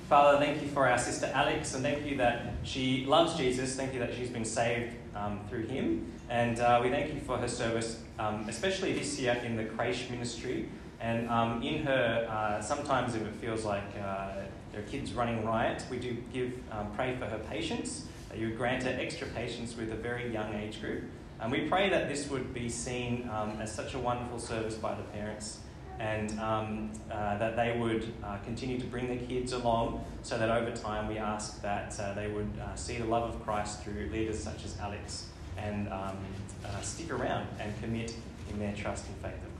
Father, 0.08 0.38
thank 0.38 0.62
you 0.62 0.68
for 0.68 0.88
our 0.88 0.98
sister 0.98 1.30
Alex 1.34 1.74
and 1.74 1.84
thank 1.84 2.04
you 2.06 2.16
that 2.16 2.54
she 2.62 3.04
loves 3.04 3.36
Jesus. 3.36 3.76
Thank 3.76 3.92
you 3.92 4.00
that 4.00 4.14
she's 4.14 4.30
been 4.30 4.46
saved 4.46 4.94
um, 5.14 5.40
through 5.48 5.66
him. 5.66 6.10
And 6.30 6.58
uh, 6.58 6.80
we 6.82 6.88
thank 6.88 7.12
you 7.12 7.20
for 7.20 7.36
her 7.36 7.48
service, 7.48 8.00
um, 8.18 8.46
especially 8.48 8.92
this 8.92 9.20
year 9.20 9.34
in 9.44 9.56
the 9.56 9.64
creche 9.64 10.08
ministry. 10.10 10.68
And 11.00 11.28
um, 11.28 11.62
in 11.62 11.82
her, 11.84 12.26
uh, 12.30 12.60
sometimes 12.60 13.14
if 13.14 13.22
it 13.22 13.34
feels 13.36 13.64
like 13.64 13.84
uh, 14.02 14.32
there 14.72 14.82
are 14.82 14.84
kids 14.84 15.12
running 15.12 15.44
riot, 15.44 15.84
we 15.90 15.98
do 15.98 16.16
give 16.32 16.52
um, 16.70 16.92
pray 16.94 17.16
for 17.16 17.26
her 17.26 17.38
patience. 17.38 18.06
That 18.28 18.38
you 18.38 18.50
grant 18.50 18.84
her 18.84 18.96
extra 19.00 19.26
patience 19.28 19.76
with 19.76 19.90
a 19.92 19.96
very 19.96 20.32
young 20.32 20.54
age 20.54 20.80
group. 20.80 21.04
And 21.40 21.50
we 21.50 21.62
pray 21.62 21.88
that 21.88 22.08
this 22.08 22.28
would 22.28 22.52
be 22.52 22.68
seen 22.68 23.28
um, 23.32 23.58
as 23.60 23.72
such 23.74 23.94
a 23.94 23.98
wonderful 23.98 24.38
service 24.38 24.74
by 24.74 24.94
the 24.94 25.02
parents 25.04 25.60
and 26.00 26.40
um, 26.40 26.90
uh, 27.10 27.36
that 27.36 27.56
they 27.56 27.78
would 27.78 28.10
uh, 28.24 28.38
continue 28.38 28.80
to 28.80 28.86
bring 28.86 29.08
the 29.08 29.26
kids 29.26 29.52
along 29.52 30.02
so 30.22 30.38
that 30.38 30.48
over 30.48 30.74
time 30.74 31.06
we 31.06 31.18
ask 31.18 31.60
that 31.60 31.98
uh, 32.00 32.14
they 32.14 32.26
would 32.26 32.50
uh, 32.60 32.74
see 32.74 32.96
the 32.96 33.04
love 33.04 33.34
of 33.34 33.44
Christ 33.44 33.82
through 33.82 34.08
leaders 34.10 34.42
such 34.42 34.64
as 34.64 34.78
Alex 34.80 35.28
and 35.58 35.88
um, 35.88 36.16
uh, 36.64 36.80
stick 36.80 37.12
around 37.12 37.46
and 37.58 37.78
commit 37.82 38.14
in 38.48 38.58
their 38.58 38.74
trust 38.74 39.06
and 39.08 39.16
faith 39.16 39.34
of 39.34 39.40
Christ. 39.40 39.59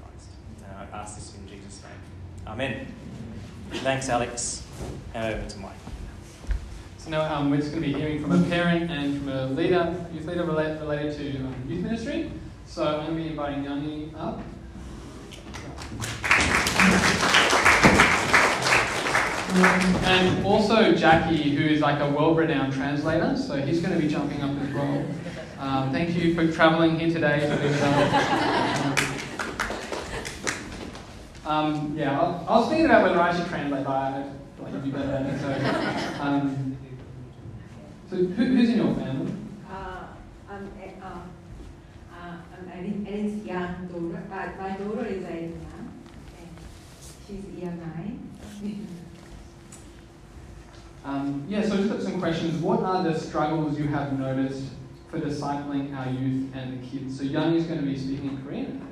I 0.76 0.96
ask 0.96 1.16
this 1.16 1.34
in 1.34 1.48
Jesus' 1.48 1.82
name. 1.82 1.92
Amen. 2.46 2.86
Thanks, 3.70 4.08
Alex. 4.08 4.66
And 5.14 5.34
over 5.34 5.48
to 5.48 5.58
Mike. 5.58 5.72
So 6.98 7.10
now 7.10 7.34
um, 7.34 7.50
we're 7.50 7.56
just 7.58 7.70
going 7.72 7.82
to 7.82 7.88
be 7.88 7.94
hearing 7.94 8.22
from 8.22 8.32
a 8.32 8.48
parent 8.48 8.90
and 8.90 9.18
from 9.18 9.28
a 9.28 9.46
leader, 9.46 10.06
youth 10.12 10.26
leader 10.26 10.44
related, 10.44 10.80
related 10.80 11.16
to 11.16 11.38
um, 11.38 11.54
youth 11.66 11.82
ministry. 11.82 12.30
So 12.66 12.84
I'm 12.84 13.06
going 13.06 13.16
to 13.16 13.22
be 13.22 13.28
inviting 13.30 13.64
Yanni 13.64 14.12
up. 14.16 14.42
And 20.04 20.46
also 20.46 20.94
Jackie, 20.94 21.56
who 21.56 21.64
is 21.64 21.80
like 21.80 22.00
a 22.00 22.08
world-renowned 22.08 22.72
translator, 22.72 23.36
so 23.36 23.56
he's 23.56 23.80
going 23.80 23.94
to 23.94 24.00
be 24.00 24.08
jumping 24.08 24.40
up 24.42 24.56
as 24.62 24.74
well. 24.74 25.04
Um, 25.58 25.92
thank 25.92 26.16
you 26.16 26.34
for 26.34 26.50
travelling 26.52 26.98
here 26.98 27.10
today 27.10 27.46
us. 27.50 28.79
Um, 31.50 31.94
yeah, 31.96 32.16
I'll, 32.16 32.44
I 32.48 32.60
was 32.60 32.68
thinking 32.68 32.86
about 32.86 33.02
whether 33.02 33.20
I 33.20 33.36
should 33.36 33.48
translate, 33.48 33.82
but 33.82 33.90
I 33.90 34.22
feel 34.22 34.64
like 34.66 34.72
you'd 34.72 34.84
be 34.84 34.90
better 34.92 35.10
at 35.10 35.26
it. 35.26 35.40
So, 35.40 36.22
um, 36.22 36.76
so 38.08 38.16
who, 38.16 38.44
who's 38.44 38.68
in 38.68 38.76
your 38.76 38.94
family? 38.94 39.32
Uh, 39.68 40.04
I'm, 40.48 40.70
uh, 41.02 41.06
uh, 42.14 42.36
I'm 42.56 42.68
Erin, 42.72 43.04
Erin's 43.10 43.44
young 43.44 43.88
daughter. 43.88 44.22
Uh, 44.32 44.62
my 44.62 44.76
daughter 44.76 45.06
is 45.06 45.24
Erin 45.24 45.60
now. 45.60 45.88
She's 47.26 47.44
year 47.58 47.72
nine. 47.72 48.30
Um, 51.04 51.44
yeah, 51.48 51.62
so 51.62 51.78
just 51.78 51.88
got 51.88 52.02
some 52.02 52.20
questions. 52.20 52.62
What 52.62 52.84
are 52.84 53.02
the 53.02 53.18
struggles 53.18 53.76
you 53.76 53.88
have 53.88 54.16
noticed 54.16 54.66
for 55.10 55.18
discipling 55.18 55.96
our 55.96 56.12
youth 56.12 56.54
and 56.54 56.80
the 56.80 56.86
kids? 56.86 57.18
So 57.18 57.24
Young 57.24 57.56
is 57.56 57.64
going 57.64 57.80
to 57.80 57.86
be 57.86 57.98
speaking 57.98 58.28
in 58.28 58.42
Korean, 58.44 58.86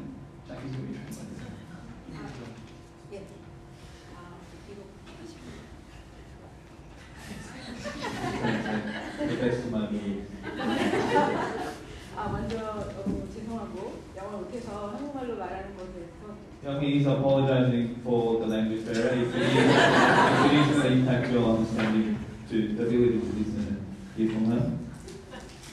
apologizing 17.07 17.95
for 18.03 18.39
the 18.39 18.47
language 18.47 18.85
barrier. 18.85 19.23
If 19.23 19.35
it 19.35 19.41
is, 19.41 19.55
if 19.55 20.51
it 20.51 20.59
is 20.59 20.67
going 20.67 20.81
to 20.81 20.91
impact 20.91 21.31
your 21.31 21.55
understanding 21.55 22.19
to 22.49 22.67
the 22.75 22.83
ability 22.83 23.19
to 23.19 23.25
listen 23.39 23.63
and 23.71 23.95
hear 24.17 24.29
from 24.31 24.45
her. 24.51 24.71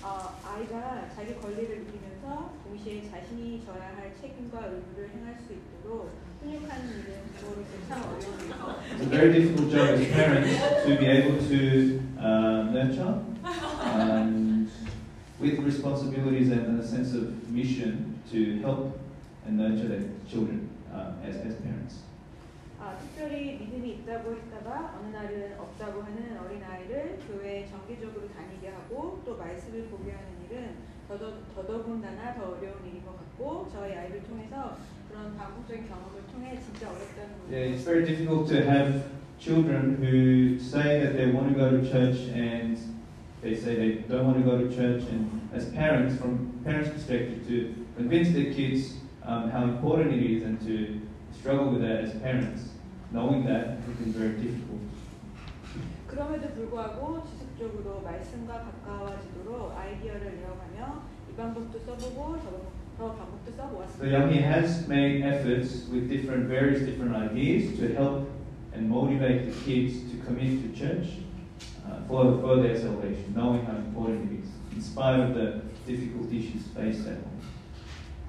어, 0.02 0.38
아이가 0.44 1.08
자기 1.14 1.34
권리를 1.34 1.84
느끼면서 1.84 2.54
동시에 2.64 3.10
자신이 3.10 3.62
져야 3.66 3.92
할 3.96 4.14
책임과 4.20 4.66
의무를 4.66 5.10
행할 5.14 5.36
수 5.46 5.52
있도록 5.52 6.10
훈육하는 6.40 6.88
일은 6.88 7.12
그거로서 7.36 7.70
참 7.88 8.02
어려운 8.02 8.38
일이고 8.40 8.70
It's 8.94 9.02
a 9.02 9.08
very 9.08 9.32
difficult 9.32 9.70
job 9.70 9.88
as 9.88 10.06
parents 10.08 10.86
to 10.86 10.96
be 10.96 11.06
able 11.06 11.38
to 11.38 12.02
uh, 12.18 12.70
nurture 12.70 13.18
and 13.82 14.70
with 15.40 15.58
responsibilities 15.58 16.50
and 16.50 16.80
a 16.80 16.86
sense 16.86 17.14
of 17.14 17.50
mission 17.50 18.18
to 18.30 18.60
help 18.62 18.98
and 19.44 19.58
nurture 19.58 19.88
their 19.88 20.08
children 20.30 20.70
Uh, 20.95 21.27
as, 21.27 21.35
as 21.45 21.55
parents. 21.61 22.03
아, 22.79 22.97
특별히 22.99 23.57
믿음이 23.59 24.03
있다고 24.03 24.35
했다가 24.35 24.99
어느 24.99 25.15
날은 25.15 25.59
없다고 25.59 26.03
하는 26.03 26.37
어린아이를 26.37 27.19
교회에 27.27 27.67
정기적으로 27.67 28.27
다니게 28.29 28.69
하고 28.69 29.21
또 29.25 29.37
말씀을 29.37 29.87
보게 29.87 30.11
하는 30.11 30.27
일은 30.45 30.75
더더, 31.07 31.33
더더군다나 31.55 32.33
더 32.35 32.51
어려운 32.57 32.85
일인 32.85 33.03
것 33.05 33.17
같고 33.17 33.69
저희 33.71 33.93
아이를 33.93 34.23
통해서 34.23 34.77
그런 35.09 35.35
반복적인 35.37 35.87
경험을 35.87 36.21
통해 36.31 36.59
진짜 36.59 36.89
어렵다는 36.89 37.35
Yeah, 37.49 37.71
것을 37.71 37.73
it's 37.73 37.83
very 37.85 38.05
difficult 38.05 38.47
to 38.49 38.61
have 38.63 39.03
children 39.39 39.97
who 40.01 40.59
say 40.59 40.99
that 41.01 41.15
they 41.15 41.31
want 41.31 41.49
to 41.49 41.55
go 41.55 41.69
to 41.69 41.81
church 41.83 42.29
and 42.33 42.77
they 43.41 43.53
say 43.55 43.75
they 43.75 44.03
don't 44.09 44.25
want 44.25 44.37
to 44.37 44.43
go 44.43 44.57
to 44.57 44.67
church, 44.73 45.05
and 45.09 45.29
as 45.53 45.69
parents, 45.71 46.17
from 46.17 46.49
parents' 46.63 46.89
perspective, 46.89 47.45
to 47.47 47.73
convince 47.95 48.33
their 48.33 48.51
kids 48.51 48.97
um, 49.24 49.50
how 49.50 49.64
important 49.64 50.12
it 50.12 50.22
is 50.22 50.42
and 50.42 50.60
to 50.66 51.00
struggle 51.38 51.70
with 51.70 51.82
that 51.82 52.04
as 52.04 52.14
parents, 52.20 52.70
knowing 53.12 53.44
that 53.46 53.78
it 53.88 54.06
is 54.06 54.14
very 54.14 54.36
difficult. 54.36 54.80
그럼에도 56.06 56.48
불구하고 56.48 57.22
지속적으로 57.24 58.02
말씀과 58.02 58.64
가까워지도록 58.84 59.76
아이디어를 59.76 60.40
이어가며 60.40 61.02
이 61.30 61.36
방법도 61.36 61.78
써보고 61.78 62.36
저, 62.42 62.62
저 62.98 63.14
방법도 63.14 63.50
So 63.50 63.56
써보았습니다. 63.56 64.18
Youngie 64.18 64.42
has 64.42 64.88
made 64.88 65.22
efforts 65.22 65.88
with 65.88 66.08
different, 66.08 66.48
various 66.48 66.80
different 66.82 67.14
ideas 67.14 67.78
to 67.78 67.94
help 67.94 68.28
and 68.74 68.88
motivate 68.88 69.46
the 69.46 69.54
kids 69.64 70.02
to 70.10 70.16
commit 70.26 70.62
to 70.62 70.68
church 70.76 71.22
uh, 71.86 72.02
for, 72.08 72.38
for 72.40 72.56
their 72.60 72.76
salvation, 72.76 73.32
knowing 73.34 73.64
how 73.64 73.76
important 73.76 74.32
it 74.32 74.42
is, 74.42 74.50
in 74.74 74.82
spite 74.82 75.20
of 75.20 75.34
the 75.34 75.62
difficult 75.86 76.26
issues 76.32 76.66
faced 76.74 77.06
at 77.06 77.18
home. 77.22 77.33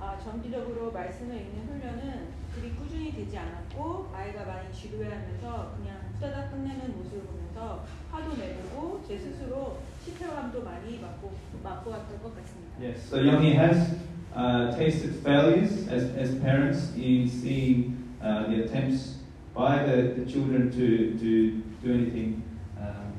아, 0.07 0.17
정기적으로 0.23 0.93
말씀을 0.93 1.35
읽는 1.35 1.67
훈련은 1.67 2.29
그리 2.55 2.71
꾸준히 2.77 3.13
되지 3.13 3.37
않았고 3.37 4.07
아이가 4.15 4.45
많이 4.45 4.73
지루해 4.73 5.09
하면서 5.09 5.75
그냥 5.77 5.97
후다닥 6.15 6.53
끝내는 6.53 6.97
모습을 6.97 7.23
보면서 7.23 7.85
화도 8.13 8.37
내보고 8.37 9.03
제 9.07 9.19
스스로 9.19 9.79
실패감도 10.05 10.63
많이 10.63 11.01
맛보, 11.01 11.33
맛보았던 11.61 12.23
것 12.23 12.37
같습니다. 12.37 12.79
Yes, 12.81 13.09
so 13.09 13.19
Youngie 13.19 13.57
has 13.57 13.97
uh, 14.33 14.71
tasted 14.77 15.17
failures 15.25 15.89
as, 15.89 16.15
as 16.17 16.39
parents 16.39 16.95
in 16.95 17.29
seeing 17.29 17.97
uh, 18.23 18.47
the 18.47 18.63
attempts 18.63 19.17
by 19.57 19.83
the, 19.83 20.15
the 20.15 20.25
children 20.25 20.71
to, 20.71 21.19
to 21.19 21.63
do 21.83 21.93
anything. 21.93 22.45
Um, 22.79 23.13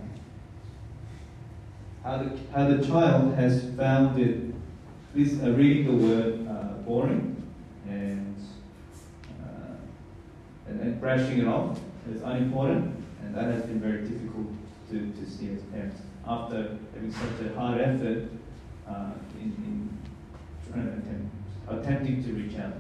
how, 2.01 2.17
the, 2.20 2.29
how 2.53 2.70
the 2.70 2.82
child 2.82 3.36
has 3.36 3.65
found 3.75 4.17
it, 4.17 4.56
this, 5.13 5.34
uh, 5.44 5.51
reading 5.51 5.86
the 5.86 6.08
word 6.08 6.48
uh, 6.48 6.76
boring 6.88 7.36
and, 7.88 8.36
uh, 9.44 9.75
and, 10.67 10.79
and 10.82 11.01
brushing 11.01 11.39
it 11.39 11.48
off 11.48 11.77
as 12.13 12.22
unimportant, 12.22 12.96
and 13.24 13.36
that 13.36 13.51
has 13.53 13.63
been 13.63 13.79
very 13.82 14.01
difficult 14.08 14.48
to, 14.89 15.12
to 15.12 15.29
see 15.29 15.51
as 15.51 15.62
parents. 15.74 16.00
After 16.25 16.77
having 16.94 17.12
such 17.12 17.46
a 17.46 17.53
hard 17.60 17.79
effort 17.82 18.29
uh, 18.88 19.12
in, 19.39 19.51
in 20.74 21.29
attempting 21.67 22.24
to 22.24 22.34
reach 22.34 22.56
out. 22.58 22.74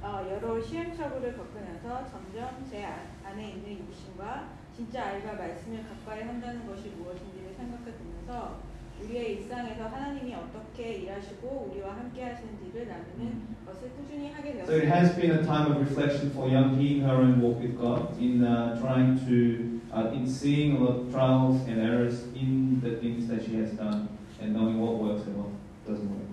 어, 0.00 0.24
여러 0.30 0.60
시행착오를 0.62 1.36
겪으면서 1.36 2.06
점점 2.08 2.64
제 2.70 2.84
안- 2.84 3.08
안에 3.24 3.50
있는 3.50 3.80
욕심과 3.80 4.48
진짜 4.76 5.06
아이가 5.08 5.32
말씀을 5.34 5.82
가까이 5.88 6.22
한다는 6.22 6.64
것이 6.66 6.90
무엇인지를 6.90 7.52
생각해 7.56 7.92
보면서 7.98 8.60
우리의 9.04 9.36
일상에서 9.36 9.86
하나님이 9.88 10.34
어떻게 10.34 10.94
일하시고 10.94 11.70
우리와 11.70 11.96
함께 11.96 12.22
하시는지를 12.24 12.88
나누는 12.88 13.42
것을 13.66 13.90
꾸준히 13.96 14.30
하게 14.32 14.50
So 14.62 14.74
it 14.74 14.86
되었습니다. 14.86 14.94
has 14.96 15.16
been 15.16 15.30
a 15.38 15.42
time 15.44 15.70
of 15.72 15.78
reflection 15.80 16.30
for 16.30 16.48
Young 16.50 16.76
Hee 16.78 16.98
in 16.98 17.04
her 17.04 17.16
own 17.16 17.40
walk 17.40 17.60
with 17.60 17.76
God, 17.78 18.16
in 18.20 18.42
uh, 18.44 18.78
trying 18.80 19.16
to, 19.26 19.80
uh, 19.92 20.12
in 20.12 20.26
seeing 20.26 20.76
a 20.76 20.80
lot 20.80 20.96
of 21.00 21.10
trials 21.12 21.62
and 21.68 21.78
errors 21.80 22.24
in 22.34 22.80
the 22.82 22.96
things 23.00 23.28
that 23.28 23.42
she 23.44 23.56
has 23.60 23.72
done, 23.76 24.08
and 24.40 24.52
knowing 24.54 24.80
what 24.80 24.98
works 24.98 25.26
and 25.26 25.36
what 25.36 25.50
doesn't 25.86 26.08
work. 26.08 26.26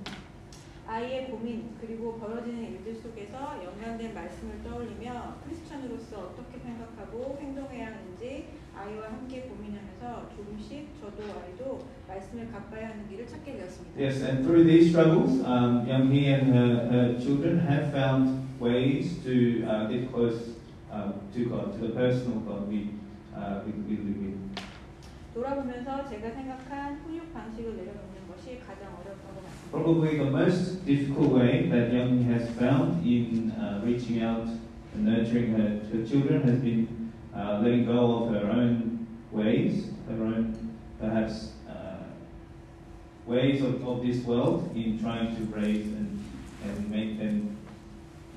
아이의 0.87 1.31
고민 1.31 1.73
그리고 1.81 2.13
벌어지는 2.19 2.61
일들 2.61 2.93
속에서 3.01 3.57
연관된 3.65 4.13
말씀을 4.13 4.61
떠올리며 4.63 5.37
크리스천으로서 5.43 6.29
어떻게 6.29 6.59
생각하고 6.59 7.37
행동해야 7.41 7.87
하는지 7.87 8.45
아이와 8.77 9.07
함께 9.07 9.41
고민하면서 9.49 10.29
조금씩 10.35 10.87
저도 11.01 11.23
아이도 11.41 11.85
말씀을 12.07 12.51
가까이 12.51 12.83
하는 12.83 13.07
길을 13.09 13.25
찾게 13.27 13.57
되었습니다. 13.57 13.99
Yes, 13.99 14.23
and 14.23 14.43
through 14.43 14.65
these 14.67 14.89
struggles, 14.89 15.41
um, 15.45 15.87
Young 15.87 16.11
Hee 16.11 16.27
and 16.33 16.53
her, 16.53 16.87
her 16.91 17.19
children 17.19 17.59
have 17.59 17.91
found 17.91 18.43
ways 18.59 19.17
to 19.23 19.63
uh, 19.65 19.87
get 19.87 20.11
close 20.11 20.55
uh, 20.91 21.11
to 21.33 21.49
God, 21.49 21.73
to 21.79 21.87
the 21.87 21.93
personal 21.93 22.39
God 22.45 22.67
we, 22.69 22.91
uh, 23.35 23.61
we, 23.65 23.71
we 23.87 23.95
live 23.97 24.21
in. 24.21 24.35
돌아보면서 25.33 26.07
제가 26.07 26.31
생각한 26.31 26.99
훈육 27.03 27.33
방식을 27.33 27.75
내려놓는 27.75 28.23
것이 28.29 28.59
가장 28.59 28.93
어렵다고 28.95 29.41
말씀드립니다. 29.43 29.71
Probably 29.71 30.17
the 30.17 30.29
most 30.31 30.85
difficult 30.85 31.33
way 31.33 31.67
that 31.69 31.91
Young 31.91 32.23
has 32.31 32.47
found 32.55 33.03
in 33.05 33.51
uh, 33.51 33.81
reaching 33.83 34.23
out 34.23 34.47
and 34.93 35.03
nurturing 35.03 35.51
her, 35.51 35.81
her 35.91 36.05
children 36.07 36.43
has 36.47 36.59
been 36.61 36.87
uh, 37.35 37.59
letting 37.61 37.85
go 37.85 38.23
of 38.23 38.33
her 38.33 38.49
own 38.49 39.07
ways, 39.31 39.89
her 40.07 40.23
own 40.23 40.77
perhaps 40.99 41.51
uh, 41.69 42.03
ways 43.25 43.61
of, 43.61 43.85
of 43.87 44.05
this 44.05 44.23
world 44.23 44.71
in 44.75 44.99
trying 44.99 45.35
to 45.35 45.43
raise 45.53 45.87
and, 45.87 46.23
and 46.63 46.89
make 46.89 47.19
them, 47.19 47.57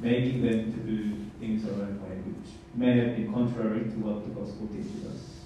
making 0.00 0.42
them 0.42 0.72
to 0.72 0.78
do 0.80 1.16
things 1.38 1.64
her 1.64 1.70
own 1.70 2.00
way, 2.02 2.16
which 2.16 2.52
may 2.74 2.98
have 2.98 3.16
been 3.16 3.32
contrary 3.32 3.84
to 3.84 3.96
what 3.98 4.24
the 4.24 4.40
gospel 4.40 4.66
teaches 4.68 5.06
us. 5.06 5.38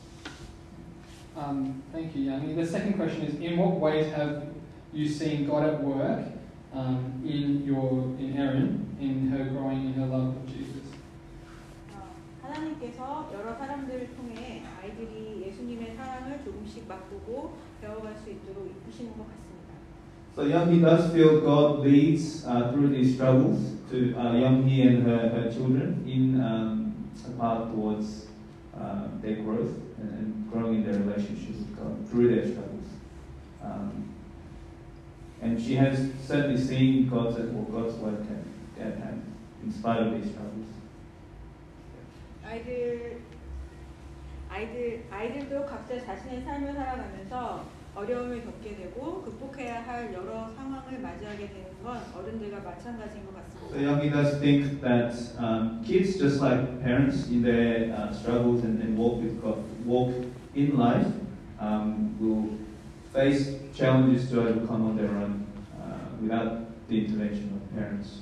Um, 1.37 1.83
thank 1.93 2.15
you, 2.15 2.25
Yanni. 2.25 2.55
The 2.55 2.67
second 2.67 2.95
question 2.95 3.23
is: 3.23 3.35
In 3.37 3.57
what 3.59 3.73
ways 3.73 4.13
have 4.13 4.47
you 4.93 5.09
seen 5.09 5.47
God 5.47 5.67
at 5.67 5.83
work 5.83 6.27
um, 6.75 7.23
in 7.25 7.65
your 7.65 8.05
in 8.19 8.37
Erin 8.37 8.97
in 9.01 9.29
her 9.29 9.45
growing 9.45 9.87
in 9.87 9.95
her 9.95 10.07
love 10.07 10.37
of 10.37 10.47
Jesus? 10.47 10.72
어, 12.62 12.62
하나님께서 12.62 13.32
여러 13.34 13.56
사람들을 13.56 14.16
통해 14.16 14.64
아이들이 14.82 15.44
예수님의 15.48 15.96
사랑을 15.96 16.44
조금씩 16.44 16.88
맛보고 16.88 17.58
배워갈 17.82 18.16
수 18.18 18.30
있도록 18.30 18.68
이끄시는 18.68 19.12
것 19.18 19.26
같습니다. 19.28 19.48
So 20.34 20.44
Young 20.44 20.72
Hee 20.72 20.82
does 20.82 21.12
feel 21.12 21.42
God 21.42 21.80
leads 21.80 22.46
uh, 22.46 22.72
through 22.72 22.90
these 22.90 23.16
struggles 23.16 23.60
to 23.90 24.14
uh, 24.16 24.34
Young 24.38 24.68
Hee 24.68 24.84
and 24.84 25.04
her, 25.04 25.30
her 25.30 25.52
children 25.52 26.04
in 26.06 26.40
um, 26.40 27.10
a 27.26 27.32
path 27.42 27.72
towards 27.72 28.28
uh, 28.80 29.08
their 29.22 29.38
growth 29.38 29.74
and, 30.00 30.14
and 30.20 30.52
growing 30.52 30.76
in 30.76 30.84
their 30.84 31.00
relationship 31.00 31.58
with 31.58 31.76
God 31.76 32.08
through 32.08 32.36
their 32.36 32.46
struggles. 32.46 32.86
Um, 33.64 34.14
and 35.42 35.60
she 35.60 35.76
has 35.76 36.12
certainly 36.24 36.62
seen 36.62 37.10
God's 37.10 37.40
or 37.40 37.66
God's 37.72 37.96
work 37.96 38.22
at, 38.30 38.86
at 38.86 38.98
hand 39.00 39.24
in 39.64 39.72
spite 39.72 40.02
of 40.02 40.14
these 40.14 40.32
struggles. 40.32 40.68
아이들 42.53 43.17
아이들 44.51 45.05
아이들도 45.11 45.65
각자 45.65 45.99
자신의 46.05 46.43
삶을 46.43 46.75
살아가면서 46.75 47.65
어려움을 47.95 48.45
겪게 48.45 48.77
되고 48.77 49.23
극복해야 49.23 49.83
할 49.87 50.13
여러 50.13 50.51
상황을 50.55 51.01
맞이하게 51.01 51.49
되는 51.49 51.83
건 51.83 51.99
어른들과 52.15 52.61
마찬가지인 52.61 53.25
것 53.25 53.33
So 53.33 53.69
같습니다. 53.69 53.83
Yogi 53.83 54.11
does 54.11 54.39
think 54.39 54.83
that 54.83 55.15
um, 55.39 55.83
kids, 55.83 56.19
just 56.19 56.43
like 56.43 56.83
parents 56.83 57.29
in 57.29 57.43
their 57.43 57.91
uh, 57.95 58.13
struggles 58.13 58.65
and, 58.65 58.83
and 58.83 58.99
walk 58.99 59.23
with 59.23 59.41
God, 59.41 59.57
walk 59.87 60.13
in 60.55 60.77
life, 60.77 61.09
um, 61.59 62.13
will 62.21 62.59
face 63.15 63.57
challenges 63.75 64.29
to 64.31 64.41
overcome 64.41 64.91
on 64.91 64.97
their 64.97 65.09
own 65.09 65.47
uh, 65.81 65.97
without 66.21 66.69
the 66.89 67.07
intervention 67.07 67.49
of 67.57 67.75
parents. 67.75 68.21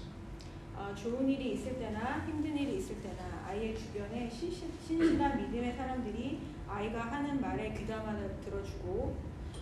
어, 0.90 0.94
좋은 0.94 1.29
일이 1.29 1.53
있을 1.53 1.79
때나 1.79 2.24
힘든 2.26 2.57
일이 2.57 2.79
있을 2.79 3.00
때나 3.00 3.46
아이의 3.46 3.79
주변에 3.79 4.29
신신, 4.29 4.72
신실한 4.85 5.40
믿음의 5.40 5.74
사람들이 5.74 6.40
아이가 6.68 7.00
하는 7.03 7.40
말에 7.40 7.72
귀담아 7.74 8.16
들어주고 8.44 9.16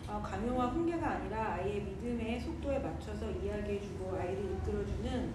어, 0.08 0.22
강요와 0.24 0.68
훈계가 0.68 1.06
아니라 1.06 1.54
아이의 1.54 1.82
믿음의 1.82 2.40
속도에 2.40 2.78
맞춰서 2.78 3.30
이야기해주고 3.30 4.16
아이를 4.16 4.56
이끌어주는 4.56 5.32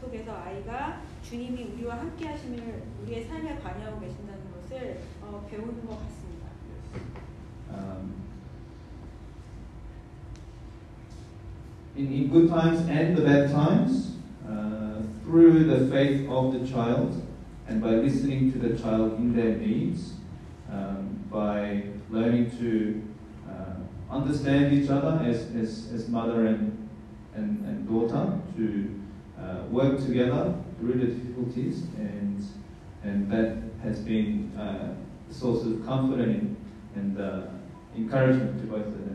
속에서 0.00 0.36
아이가 0.36 1.00
주님이 1.22 1.64
우리와 1.74 1.98
함께 1.98 2.26
하심을 2.26 2.82
우리의 3.02 3.24
삶에 3.24 3.56
관여하고 3.56 4.00
계신다는 4.00 4.42
것을 4.52 5.00
어, 5.22 5.46
배우는 5.48 5.86
것 5.86 5.98
같습니다. 6.00 6.46
Um, 7.72 8.14
in, 11.96 12.06
in 12.12 12.30
good 12.30 12.48
times 12.48 12.80
and 12.88 13.16
the 13.16 13.24
bad 13.24 13.50
times, 13.52 14.15
through 15.26 15.64
the 15.64 15.90
faith 15.92 16.28
of 16.30 16.52
the 16.52 16.64
child 16.66 17.20
and 17.66 17.82
by 17.82 17.90
listening 17.90 18.52
to 18.52 18.58
the 18.58 18.80
child 18.80 19.18
in 19.18 19.34
their 19.34 19.56
needs, 19.56 20.12
um, 20.70 21.18
by 21.28 21.82
learning 22.10 22.48
to 22.58 23.02
uh, 23.50 24.14
understand 24.14 24.72
each 24.72 24.88
other 24.88 25.20
as, 25.24 25.50
as, 25.56 25.90
as 25.92 26.08
mother 26.08 26.46
and, 26.46 26.88
and, 27.34 27.64
and 27.66 27.88
daughter, 27.88 28.38
to 28.56 29.00
uh, 29.40 29.64
work 29.68 29.98
together 29.98 30.54
through 30.78 30.94
the 30.94 31.06
difficulties, 31.06 31.82
and, 31.96 32.46
and 33.02 33.28
that 33.30 33.56
has 33.82 33.98
been 33.98 34.56
uh, 34.56 34.94
a 35.28 35.34
source 35.34 35.66
of 35.66 35.84
comfort 35.84 36.20
and, 36.20 36.56
and 36.94 37.20
uh, 37.20 37.42
encouragement 37.96 38.60
to 38.60 38.66
both 38.68 38.86
of 38.86 39.05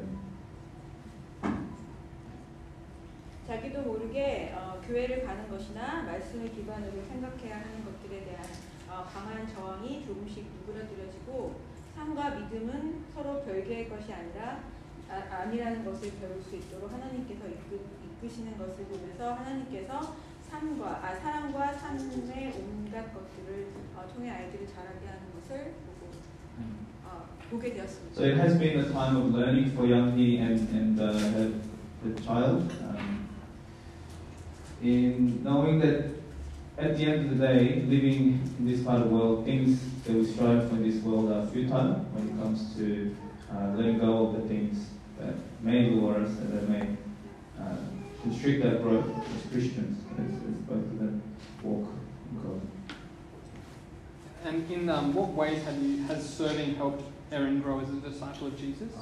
자기도 3.51 3.81
모르게 3.81 4.53
어, 4.55 4.79
교회를 4.87 5.25
가는 5.25 5.49
것이나 5.49 6.03
말씀을 6.03 6.55
기반으로 6.55 7.03
생각해야 7.03 7.59
하는 7.59 7.83
것들에 7.83 8.23
대한 8.23 8.45
어, 8.87 9.05
강한 9.11 9.45
저항이 9.45 10.05
조금씩 10.05 10.45
누그러뜨려지고 10.65 11.59
삶과 11.93 12.29
믿음은 12.29 13.03
서로 13.13 13.43
별개의 13.43 13.89
것이 13.89 14.13
아니라 14.13 14.63
아, 15.09 15.41
아니라는 15.41 15.83
것을 15.83 16.13
배울 16.21 16.41
수 16.41 16.55
있도록 16.55 16.93
하나님께서 16.93 17.45
이끄, 17.49 17.81
이끄 18.05 18.33
시는 18.33 18.57
것을 18.57 18.85
보면서 18.85 19.33
하나님께서 19.33 20.15
삶과 20.49 21.01
아, 21.03 21.13
사랑과 21.15 21.73
삶의 21.73 22.53
온갖 22.55 23.13
것들을 23.13 23.67
어, 23.97 24.07
통해 24.15 24.29
아이들을 24.29 24.65
자라게 24.65 25.07
하는 25.07 25.23
것을 25.35 25.73
보고 25.85 26.09
어, 27.03 27.27
보게 27.49 27.73
되었습니다. 27.73 28.15
So 28.15 28.23
it 28.23 28.39
has 28.39 28.57
been 28.57 28.79
a 28.79 28.89
time 28.93 29.17
of 29.17 29.35
learning 29.35 29.71
for 29.71 29.85
Young 29.85 30.15
Hee 30.15 30.37
and, 30.39 30.69
and 30.71 31.01
uh, 31.01 31.11
her, 31.11 31.51
her 32.05 32.15
child. 32.23 32.71
Um, 32.79 33.30
in 34.82 35.42
knowing 35.42 35.78
that 35.80 36.16
at 36.78 36.96
the 36.96 37.04
end 37.04 37.30
of 37.30 37.38
the 37.38 37.46
day, 37.46 37.82
living 37.86 38.54
in 38.58 38.66
this 38.66 38.82
part 38.82 39.00
of 39.00 39.08
the 39.08 39.14
world, 39.14 39.44
things 39.44 39.80
that 40.04 40.12
we 40.12 40.24
strive 40.24 40.68
for 40.68 40.76
in 40.76 40.88
this 40.88 41.02
world 41.02 41.32
are 41.32 41.46
futile 41.46 41.94
when 42.12 42.28
it 42.28 42.42
comes 42.42 42.76
to 42.76 43.16
uh, 43.50 43.68
letting 43.76 43.98
go 43.98 44.26
of 44.26 44.42
the 44.42 44.48
things 44.48 44.86
that 45.18 45.34
may 45.62 45.90
lure 45.90 46.16
us 46.16 46.30
and 46.38 46.52
that 46.52 46.68
may 46.68 46.88
uh, 47.58 47.76
constrict 48.22 48.64
our 48.66 48.76
growth 48.76 49.06
as 49.06 49.50
Christians, 49.50 49.98
as, 50.18 50.32
as 50.48 50.56
both 50.68 50.76
of 50.76 50.98
them 50.98 51.22
walk 51.62 51.88
in 52.30 52.42
God. 52.42 52.60
And 54.44 54.70
in 54.70 54.88
um, 54.90 55.14
what 55.14 55.30
ways 55.30 55.62
have 55.64 55.82
you 55.82 56.02
has 56.04 56.28
serving 56.28 56.74
helped 56.74 57.02
Erin 57.32 57.60
grow 57.60 57.80
as 57.80 57.88
a 57.88 57.94
disciple 57.94 58.48
of 58.48 58.58
Jesus? 58.58 58.92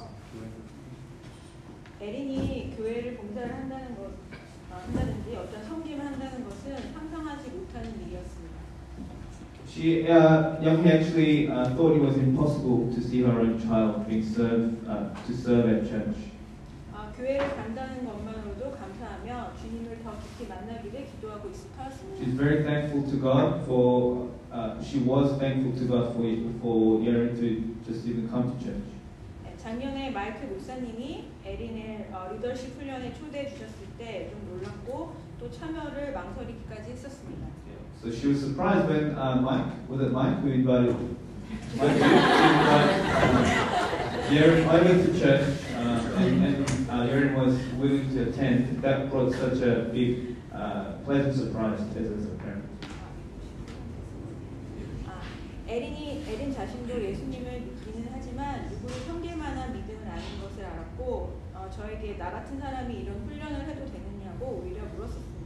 에린이 2.01 2.75
교회를 2.75 3.15
봉사를 3.15 3.55
한다는 3.55 3.95
것, 3.95 4.07
어, 4.07 4.38
한다든지 4.69 5.35
어떤 5.35 5.63
섬김을 5.63 6.05
한다는 6.05 6.43
것은 6.45 6.93
상상하지 6.93 7.49
못하는 7.49 7.89
일이었습니다. 8.01 8.55
She, 9.67 10.07
uh, 10.07 10.55
Young 10.61 10.83
Hee 10.83 10.91
actually 10.91 11.47
uh, 11.49 11.75
thought 11.75 11.95
it 11.97 12.01
was 12.01 12.15
impossible 12.17 12.93
to 12.93 13.01
see 13.01 13.23
her 13.23 13.39
own 13.39 13.59
child 13.59 14.07
being 14.07 14.23
served, 14.23 14.87
uh, 14.87 15.09
to 15.27 15.33
serve 15.33 15.67
at 15.67 15.89
church. 15.89 16.15
어, 16.93 17.11
교회를 17.17 17.55
간다는 17.55 18.05
것만으로도 18.05 18.71
감사하며 18.71 19.51
주님을 19.59 19.99
더 20.03 20.13
깊이 20.19 20.47
만나기를 20.47 21.07
기도하고 21.11 21.49
있을 21.49 21.67
터였습니다. 21.75 22.23
She's 22.23 22.37
very 22.37 22.63
thankful 22.63 23.03
to 23.09 23.17
God 23.19 23.65
for, 23.65 24.29
uh, 24.53 24.79
she 24.81 24.99
was 25.03 25.37
thankful 25.39 25.75
to 25.75 25.85
God 25.87 26.13
for, 26.15 26.23
for 26.61 27.01
Yerin 27.01 27.35
to 27.35 27.75
just 27.83 28.07
even 28.07 28.29
come 28.29 28.47
to 28.47 28.57
church. 28.63 28.85
작년에 29.62 30.10
마이클 30.10 30.48
목사님이 30.48 31.24
에린을 31.44 32.08
어, 32.12 32.32
리더십 32.32 32.78
훈련에 32.78 33.12
초대해 33.12 33.48
주셨을 33.48 33.74
때 33.98 34.30
좀 34.30 34.56
놀랐고 34.56 35.14
또 35.38 35.50
참여를 35.50 36.12
망설이기까지 36.12 36.92
했었습니다. 36.92 37.46
So 38.02 38.08
she 38.10 38.28
was 38.28 38.40
surprised 38.40 38.88
when 38.88 39.14
uh, 39.18 39.36
Mike, 39.42 39.66
was 39.86 40.00
it 40.00 40.10
Mike 40.10 40.40
who 40.40 40.48
invited 40.48 40.96
Mike 41.76 41.92
who 41.92 42.04
invited 42.08 43.04
uh, 43.28 44.30
Yeren 44.30 44.64
over 44.66 44.94
to 45.04 45.20
church 45.20 45.44
uh, 45.76 46.16
and, 46.16 46.44
and 46.44 46.64
uh, 46.88 47.04
Yeren 47.04 47.34
was 47.34 47.58
willing 47.78 48.08
to 48.14 48.30
attend. 48.30 48.80
That 48.80 49.10
brought 49.10 49.32
such 49.34 49.60
a 49.60 49.90
big, 49.92 50.36
uh, 50.54 50.92
pleasant 51.04 51.36
surprise 51.36 51.80
as, 51.94 52.24
a 52.24 52.36
parent. 52.40 52.64
아, 55.06 55.20
에린이 55.68 56.24
에린 56.26 56.54
자신도 56.54 57.04
예수님을 57.04 57.60
믿기는 57.60 58.08
하지만 58.12 58.66
누구를 58.70 58.96
아닌 60.20 60.42
것을 60.42 60.64
알았고 60.64 61.40
어, 61.54 61.68
저에게 61.70 62.16
나 62.18 62.30
같은 62.30 62.58
사람이 62.58 62.94
이런 62.94 63.26
훈련을 63.26 63.66
해도 63.68 63.86
되느냐고 63.86 64.62
오히려 64.62 64.84
물었었습니다. 64.84 65.40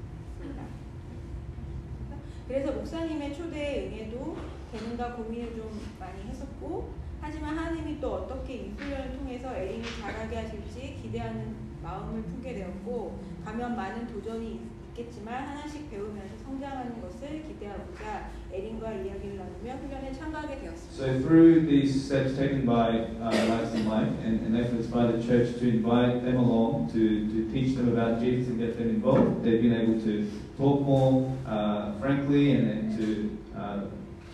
그래서 2.46 2.72
목사님의 2.72 3.34
초대에 3.34 3.86
응해도 3.86 4.36
되는가 4.72 5.14
고민을 5.14 5.54
좀 5.56 5.80
많이 5.98 6.22
했었고 6.24 6.92
하지만 7.20 7.56
하나님이 7.56 8.00
또 8.00 8.14
어떻게 8.16 8.54
이 8.54 8.68
훈련을 8.76 9.16
통해서 9.16 9.54
에린이 9.54 9.84
잘하게 10.00 10.36
하실지 10.36 10.98
기대하는 11.00 11.56
마음을 11.82 12.22
품게 12.22 12.52
되었고 12.52 13.18
가면 13.44 13.76
많은 13.76 14.06
도전이 14.06 14.73
있겠지만 14.93 15.47
하나씩 15.47 15.89
배우면서 15.89 16.35
성장하는 16.43 17.01
것을 17.01 17.43
기대하고자 17.47 18.31
에린과 18.51 18.93
이야기를 18.93 19.37
나누며 19.37 19.77
훈련에 19.81 20.11
참가하게 20.11 20.59
되었습니다. 20.59 20.95
So 20.95 21.21
through 21.21 21.67
these 21.67 21.95
steps 22.03 22.35
taken 22.35 22.65
by 22.65 23.07
uh, 23.21 23.31
Alex 23.31 23.73
and 23.75 23.85
Mike 23.85 24.11
and, 24.25 24.41
and 24.45 24.57
efforts 24.57 24.87
by 24.87 25.07
the 25.07 25.21
church 25.21 25.59
to 25.59 25.69
invite 25.69 26.23
them 26.25 26.37
along 26.37 26.89
to, 26.91 27.27
to 27.29 27.51
teach 27.51 27.75
them 27.75 27.89
about 27.93 28.19
Jesus 28.19 28.49
and 28.49 28.59
get 28.59 28.77
them 28.77 28.89
involved, 28.89 29.43
they've 29.43 29.61
been 29.61 29.73
able 29.73 29.99
to 30.01 30.29
talk 30.57 30.81
more 30.81 31.31
uh, 31.47 31.93
frankly 31.99 32.51
and, 32.51 32.67
and 32.69 32.97
to, 32.97 33.37
uh, 33.55 33.79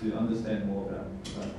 to 0.02 0.18
understand 0.18 0.66
more 0.68 0.90
about, 0.90 1.08
about 1.36 1.52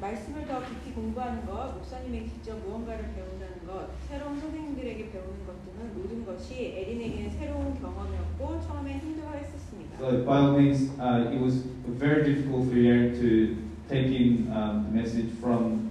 말씀을 0.00 0.46
더 0.46 0.60
깊이 0.66 0.92
공부하는 0.92 1.46
것, 1.46 1.74
목사님에게 1.74 2.28
직접 2.28 2.58
무언가를 2.66 3.14
배운다는 3.14 3.66
것, 3.66 3.88
새로운 4.08 4.38
선생님들에게 4.40 5.10
배우는 5.10 5.46
것 5.46 5.54
등은 5.64 5.94
모든 5.94 6.24
것이 6.26 6.74
에린에게는 6.76 7.30
새로운 7.30 7.74
경험이었고 7.80 8.60
처음엔 8.60 8.98
힘들어했었습니다. 9.00 9.98
So 9.98 10.24
by 10.24 10.40
all 10.40 10.58
means, 10.58 10.90
uh, 11.00 11.30
it 11.32 11.40
was 11.40 11.64
very 11.98 12.24
difficult 12.24 12.68
for 12.68 12.76
Aaron 12.76 13.14
to 13.14 13.56
take 13.88 14.12
in 14.12 14.52
um, 14.52 14.84
the 14.84 15.00
message 15.00 15.30
from 15.40 15.90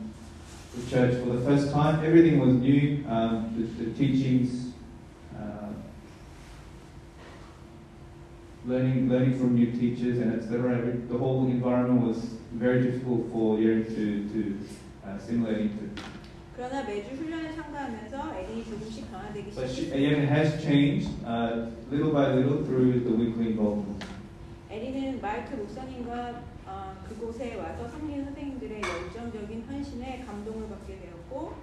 the 0.76 0.89
church 0.89 1.15
for 1.24 1.34
the 1.34 1.41
first 1.41 1.72
time. 1.74 2.06
Everything 2.06 2.39
was 2.39 2.54
new, 2.54 3.04
um, 3.10 3.50
the, 3.58 3.86
the 3.86 3.91
teachings, 3.98 4.69
learning, 8.70 9.10
learning 9.10 9.38
from 9.38 9.56
new 9.56 9.72
teachers, 9.72 10.18
and 10.20 10.34
etc. 10.41 10.78
Every- 10.78 11.02
The 11.08 11.18
whole 11.18 11.46
environment 11.48 12.02
was 12.08 12.18
very 12.54 12.82
difficult 12.82 13.30
for 13.32 13.58
Aaron 13.60 13.86
to, 13.86 14.06
to 14.34 14.58
uh, 15.06 15.15
assimilate 15.18 15.62
into. 15.72 15.89
그러나 16.56 16.84
매주 16.84 17.10
훈련에 17.15 17.54
참가하면서 17.54 18.34
에린이 18.39 18.63
조금씩 18.63 19.12
변화되기 19.12 19.52
But 19.52 19.68
she, 19.70 19.86
시작했습니다. 19.86 19.96
Aaron 19.98 20.28
has 20.30 20.63
changed 20.63 21.10
uh, 21.26 21.68
little 21.91 22.13
by 22.13 22.32
little 22.34 22.63
through 22.63 23.04
the 23.04 23.12
weekly 23.13 23.52
involvement. 23.52 24.00
에린은 24.72 25.20
마이크 25.22 25.56
목사님과 25.56 26.41
어, 26.65 26.96
그곳에 27.08 27.56
와서 27.56 27.88
섬기는 27.89 28.26
선생님들의 28.26 28.82
열정적인 28.82 29.63
헌신에 29.70 30.24
감동을 30.26 30.68
받게 30.70 30.98
되었고 30.98 31.54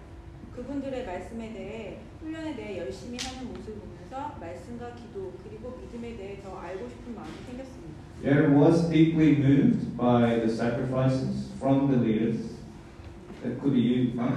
그분들의 0.57 1.05
말씀에 1.05 1.53
대해 1.53 1.99
훈련에 2.19 2.55
대해 2.55 2.79
열심히 2.79 3.15
하는 3.21 3.47
모습을 3.49 3.75
보면서 3.75 4.35
말씀과 4.39 4.95
기도 4.95 5.33
그리고 5.43 5.77
믿음에 5.79 6.17
대해 6.17 6.41
더 6.41 6.57
알고 6.57 6.89
싶은 6.89 7.13
마음이 7.13 7.31
생겼습니다. 7.45 7.93
Aaron 8.25 8.57
was 8.59 8.89
deeply 8.89 9.35
moved 9.37 9.95
by 9.95 10.39
the 10.39 10.49
sacrifices 10.49 11.51
from 11.59 11.87
the 11.91 11.99
leaders. 12.01 12.57
That 13.43 13.61
could 13.61 13.75
be 13.75 13.81
you. 13.81 14.11
From- 14.15 14.33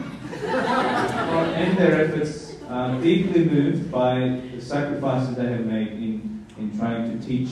and 1.56 1.78
their 1.78 2.04
efforts, 2.04 2.60
um, 2.68 3.00
deeply 3.00 3.46
moved 3.48 3.90
by 3.90 4.42
the 4.52 4.60
sacrifices 4.60 5.34
they 5.36 5.48
have 5.48 5.64
made 5.64 5.92
in, 5.96 6.44
in 6.58 6.76
trying 6.78 7.08
to 7.08 7.16
teach 7.26 7.48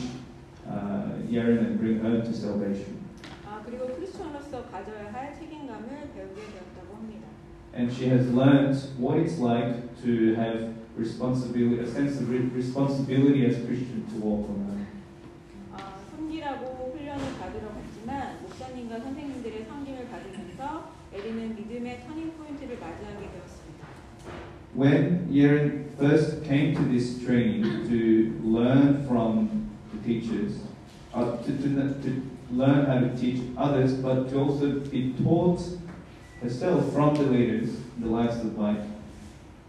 uh, 0.68 1.16
Aaron 1.32 1.64
and 1.64 1.80
bring 1.80 2.00
her 2.00 2.20
to 2.20 2.32
salvation. 2.34 3.00
아, 3.46 3.62
그리고 3.64 3.86
크리스천으로서 3.96 4.68
가져야 4.70 5.10
할 5.10 5.32
책임감을 5.34 5.88
배우게 6.14 6.36
되었다고 6.36 6.94
합니다. 6.96 7.27
And 7.73 7.91
she 7.91 8.07
has 8.09 8.29
learned 8.31 8.77
what 8.97 9.17
it's 9.17 9.39
like 9.39 9.75
to 10.03 10.35
have 10.35 10.73
responsibility, 10.95 11.79
a 11.79 11.87
sense 11.87 12.19
of 12.19 12.29
re- 12.29 12.49
responsibility 12.53 13.45
as 13.45 13.57
a 13.57 13.65
Christian 13.65 14.05
to 14.13 14.15
walk 14.21 14.47
on 14.49 14.61
earth. 14.69 14.87
아, 15.73 15.97
섬기라고 16.11 16.93
훈련을 16.93 17.23
받으러 17.39 17.69
갔지만 17.73 18.41
목사님과 18.43 18.99
선생님들의 18.99 19.65
섬김을 19.65 20.07
받으면서 20.09 20.91
에린은 21.11 21.55
믿음의 21.55 22.03
터닝 22.05 22.33
포인트를 22.37 22.77
맞이하게 22.79 23.29
되었습니다. 23.31 23.83
When 24.75 25.27
Yeren 25.31 25.85
first 25.97 26.43
came 26.43 26.75
to 26.75 26.83
this 26.83 27.23
training 27.23 27.63
to 27.89 28.33
learn 28.43 29.05
from 29.07 29.69
the 29.93 29.99
teachers, 30.05 30.61
uh, 31.13 31.37
to, 31.37 31.57
to, 31.57 32.01
to 32.01 32.21
learn 32.51 32.85
how 32.85 32.99
to 32.99 33.15
teach 33.15 33.41
others, 33.57 33.93
but 33.93 34.29
to 34.29 34.39
also 34.39 34.79
be 34.89 35.13
taught 35.23 35.61
herself 36.42 36.92
from 36.92 37.14
the 37.14 37.22
leaders 37.22 37.70
in 37.96 38.02
the 38.02 38.08
lives 38.08 38.36
of 38.36 38.58
life. 38.58 38.84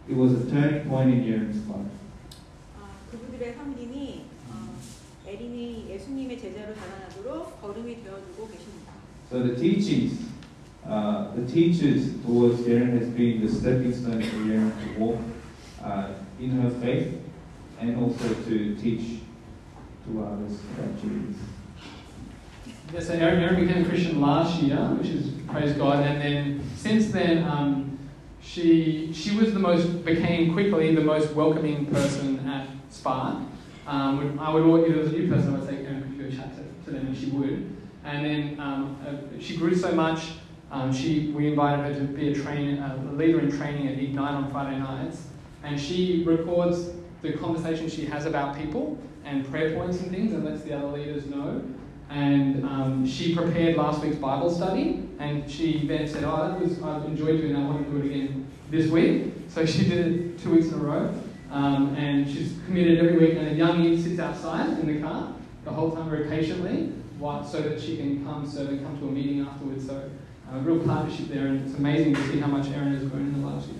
It 0.08 0.16
was 0.16 0.34
a 0.34 0.50
turning 0.50 0.88
point 0.90 1.12
in 1.12 1.24
예림's 1.24 1.68
life. 1.68 1.86
So 9.30 9.44
the 9.44 9.56
teachings, 9.56 10.20
uh, 10.88 11.36
the 11.36 11.46
teachers 11.46 12.14
towards 12.26 12.68
Erin 12.68 12.98
has 12.98 13.10
been 13.10 13.46
the 13.46 13.52
stepping 13.52 13.94
stone 13.94 14.22
for 14.24 14.38
Erin 14.38 14.72
to 14.72 15.00
walk 15.00 15.20
uh, 15.84 16.10
in 16.40 16.50
her 16.62 16.70
faith 16.70 17.20
and 17.80 17.98
also 17.98 18.34
to 18.34 18.76
teach 18.76 19.22
to 20.06 20.24
others 20.24 20.60
about 20.74 21.02
Jesus. 21.02 21.42
Yeah, 22.92 23.02
so 23.02 23.14
Erin, 23.14 23.44
Erin 23.44 23.68
became 23.68 23.86
a 23.86 23.88
Christian 23.88 24.20
last 24.20 24.64
year, 24.64 24.76
which 24.76 25.10
is 25.10 25.30
praise 25.48 25.74
God, 25.74 26.04
and 26.04 26.20
then 26.20 26.64
since 26.76 27.12
then, 27.12 27.44
um, 27.44 28.00
she 28.42 29.14
she 29.14 29.38
was 29.38 29.54
the 29.54 29.60
most 29.60 30.04
became 30.04 30.54
quickly 30.54 30.96
the 30.96 31.02
most 31.02 31.34
welcoming 31.34 31.86
person 31.86 32.40
at 32.48 32.68
Spark. 32.90 33.44
Um, 33.86 34.40
I 34.40 34.52
would 34.52 34.86
if 34.86 34.94
there 34.94 35.04
was 35.04 35.14
a 35.14 35.18
new 35.18 35.30
person, 35.30 35.56
I 35.56 35.60
would 35.60 35.70
say, 35.70 35.86
Erin, 35.86 36.02
could 36.02 36.14
you 36.14 36.24
go 36.24 36.36
chat 36.36 36.52
to, 36.56 36.86
to 36.86 36.98
them, 36.98 37.06
and 37.06 37.16
she 37.16 37.28
would. 37.28 37.76
And 38.04 38.26
then 38.26 38.60
um, 38.60 38.98
uh, 39.08 39.40
she 39.40 39.56
grew 39.56 39.76
so 39.76 39.92
much. 39.92 40.32
Um, 40.72 40.92
she 40.92 41.30
we 41.30 41.48
invited 41.48 41.86
her 41.86 41.94
to 41.94 42.06
be 42.12 42.32
a 42.32 42.36
train 42.36 42.80
a 42.80 43.12
leader 43.14 43.40
in 43.40 43.56
training 43.56 43.88
at 43.88 44.00
Ignite 44.00 44.34
on 44.34 44.52
Friday 44.52 44.80
nights, 44.80 45.28
and 45.64 45.80
she 45.80 46.24
records 46.26 46.90
the 47.22 47.34
conversation 47.34 47.88
she 47.88 48.06
has 48.06 48.26
about 48.26 48.58
people 48.58 48.98
and 49.26 49.48
prayer 49.52 49.76
points 49.76 50.00
and 50.00 50.10
things, 50.10 50.34
and 50.34 50.44
lets 50.44 50.64
the 50.64 50.74
other 50.74 50.88
leaders 50.88 51.28
know 51.28 51.62
and 52.10 52.66
um, 52.66 53.06
she 53.06 53.36
prepared 53.36 53.76
last 53.78 54.02
week's 54.02 54.16
Bible 54.16 54.50
study, 54.50 55.08
and 55.20 55.50
she 55.50 55.86
then 55.86 56.08
said, 56.08 56.24
"Oh, 56.24 56.38
that 56.38 56.60
was 56.60 56.82
I've 56.82 57.06
enjoyed 57.06 57.40
doing 57.40 57.54
that. 57.54 57.60
I 57.60 57.66
want 57.66 57.86
to 57.86 57.92
do 57.92 57.98
it 57.98 58.06
again 58.06 58.48
this 58.70 58.90
week." 58.90 59.34
So 59.50 59.66
she 59.66 59.90
did 59.90 60.06
it 60.06 60.40
two 60.40 60.52
weeks 60.52 60.68
in 60.68 60.76
a 60.76 60.78
row, 60.78 61.12
um, 61.50 61.96
and 61.96 62.30
she's 62.30 62.54
committed 62.68 63.00
every 63.00 63.18
week. 63.18 63.36
And 63.36 63.48
a 63.48 63.54
young 63.56 63.84
Eve 63.84 64.00
sits 64.00 64.20
outside 64.20 64.78
in 64.78 64.86
the 64.86 65.02
car 65.02 65.34
the 65.66 65.72
whole 65.72 65.90
time 65.90 66.08
very 66.08 66.30
patiently, 66.30 66.94
so 67.20 67.62
that 67.62 67.82
she 67.82 67.98
can 67.98 68.24
come 68.24 68.48
so 68.48 68.66
they 68.66 68.78
come 68.78 69.00
to 69.00 69.08
a 69.08 69.12
meeting 69.12 69.42
afterwards. 69.42 69.88
So 69.88 70.08
a 70.54 70.60
real 70.60 70.86
partnership 70.86 71.30
there, 71.30 71.48
and 71.48 71.66
it's 71.66 71.80
amazing 71.80 72.14
to 72.14 72.28
see 72.28 72.40
how 72.40 72.46
much 72.46 72.68
Erin 72.68 72.94
has 72.94 73.04
grown 73.10 73.24
in 73.24 73.42
the 73.42 73.48
last 73.48 73.70
year. 73.70 73.80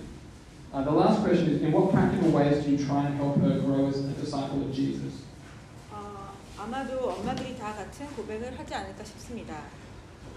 Uh, 0.72 0.82
the 0.82 0.90
last 0.90 1.22
question 1.22 1.48
is: 1.50 1.62
In 1.62 1.70
what 1.70 1.92
practical 1.92 2.32
ways 2.32 2.64
do 2.64 2.72
you 2.72 2.84
try 2.84 3.06
and 3.06 3.14
help 3.14 3.40
her 3.40 3.60
grow 3.60 3.86
as 3.86 4.04
a 4.04 4.08
disciple 4.08 4.60
of 4.62 4.74
Jesus? 4.74 5.22
어, 6.60 6.64
아마도 6.64 7.10
엄마들이 7.10 7.56
다 7.56 7.74
같은 7.74 8.06
고백을 8.14 8.58
하지 8.58 8.74
않을까 8.74 9.02
싶습니다. 9.02 9.54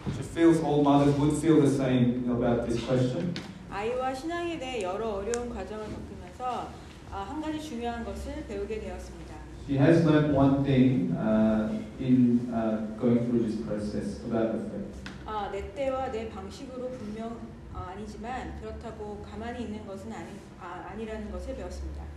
She 0.07 0.23
feels 0.23 0.63
all 0.63 0.81
mothers 0.81 1.17
would 1.19 1.37
feel 1.37 1.61
the 1.61 1.67
same 1.69 2.23
about 2.29 2.65
this 2.65 2.85
question. 2.85 3.33
아이와 3.69 4.13
신앙에 4.13 4.57
대해 4.57 4.81
여러 4.81 5.15
어려운 5.15 5.49
과정을 5.49 5.85
겪으면서 5.85 6.69
아, 7.11 7.21
한 7.29 7.41
가지 7.41 7.61
중요한 7.61 8.05
것을 8.05 8.45
배우게 8.47 8.79
되었습니다. 8.79 9.33
She 9.67 9.77
has 9.77 10.05
learned 10.05 10.35
one 10.35 10.63
thing 10.63 11.13
uh, 11.13 11.69
in 11.99 12.49
uh, 12.53 12.97
going 12.99 13.25
through 13.27 13.43
this 13.43 13.61
process 13.63 14.23
about 14.25 14.55
her 14.55 14.69
faith. 14.69 14.93
아, 15.25 15.49
내 15.51 15.73
때와 15.73 16.11
내 16.11 16.29
방식으로 16.29 16.89
분명 16.89 17.37
아, 17.73 17.93
아니지만 17.95 18.59
그렇다고 18.61 19.25
가만히 19.29 19.63
있는 19.63 19.85
것은 19.85 20.11
아니, 20.11 20.29
아, 20.61 20.89
아니라는 20.91 21.31
것을 21.31 21.55
배웠습니다. 21.55 22.12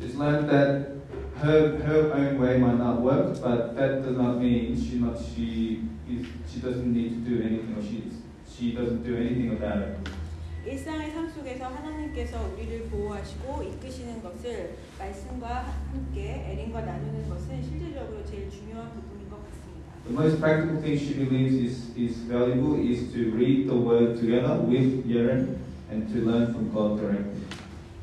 She's 0.00 0.16
learned 0.16 0.48
that 0.50 0.94
her 1.36 1.78
her 1.78 2.12
own 2.12 2.38
way 2.38 2.58
might 2.58 2.78
not 2.78 3.00
work, 3.00 3.40
but 3.40 3.76
that 3.76 4.02
does 4.02 4.16
not 4.16 4.38
mean 4.38 4.76
she 4.76 4.98
not 4.98 5.16
she 5.18 5.88
is, 6.08 6.26
she 6.50 6.60
doesn't 6.60 6.92
need 6.92 7.24
to 7.24 7.30
do 7.30 7.42
anything 7.42 7.74
or 7.76 7.82
she 7.82 8.10
she 8.48 8.72
doesn't 8.72 9.02
do 9.04 9.16
anything 9.16 9.50
about 9.52 9.78
it. 9.78 9.96
일상의 10.66 11.10
삶 11.10 11.28
속에서 11.28 11.66
하나님께서 11.66 12.50
우리를 12.54 12.84
보호하시고 12.88 13.62
이끄시는 13.62 14.22
것을 14.22 14.76
말씀과 14.98 15.74
함께 15.92 16.46
에린과 16.48 16.80
나누는 16.80 17.28
것은 17.28 17.62
실질적으로 17.62 18.24
제일 18.24 18.48
중요한 18.48 18.88
부분인 18.94 19.28
것 19.28 19.44
같습니다. 19.44 19.92
The 20.06 20.12
most 20.12 20.40
practical 20.40 20.80
thing 20.80 20.96
she 20.96 21.14
believes 21.14 21.54
is, 21.54 21.90
is 21.96 22.16
valuable 22.26 22.80
is 22.80 23.12
to 23.12 23.30
read 23.36 23.68
the 23.68 23.76
word 23.76 24.18
together 24.18 24.56
with 24.56 25.04
Yeren 25.06 25.58
and 25.90 26.08
to 26.12 26.24
learn 26.24 26.54
from 26.54 26.72
God 26.72 26.98
directly. 26.98 27.44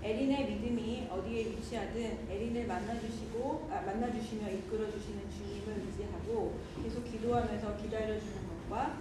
에린의 0.07 0.47
믿음이 0.47 1.09
어디에 1.11 1.47
위치하든 1.47 2.19
에린을 2.31 2.69
만나주시고 2.69 3.69
아, 3.73 3.81
만나주시며 3.85 4.49
이끌어주시는 4.51 5.23
주님을 5.37 5.83
의지하고 5.85 6.61
계속 6.81 7.05
기도하면서 7.11 7.77
기다려주는 7.77 8.35
것과 8.69 8.99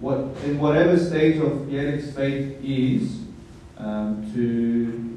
What, 0.00 0.36
in 0.44 0.60
whatever 0.60 0.96
stage 0.96 1.40
of 1.40 1.66
Yeren's 1.68 2.14
faith 2.14 2.62
is, 2.62 3.22
um, 3.78 4.30
to 4.34 5.16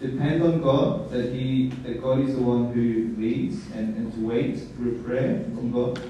depend 0.00 0.42
on 0.42 0.62
God, 0.62 1.10
that 1.10 1.30
He 1.34 1.68
that 1.84 2.00
God 2.00 2.20
is 2.20 2.34
the 2.36 2.42
one 2.42 2.72
who 2.72 3.14
leads, 3.20 3.70
and, 3.76 3.94
and 3.96 4.12
to 4.14 4.26
wait 4.26 4.56
through 4.74 5.02
prayer 5.04 5.44
from 5.54 5.70
God. 5.70 6.00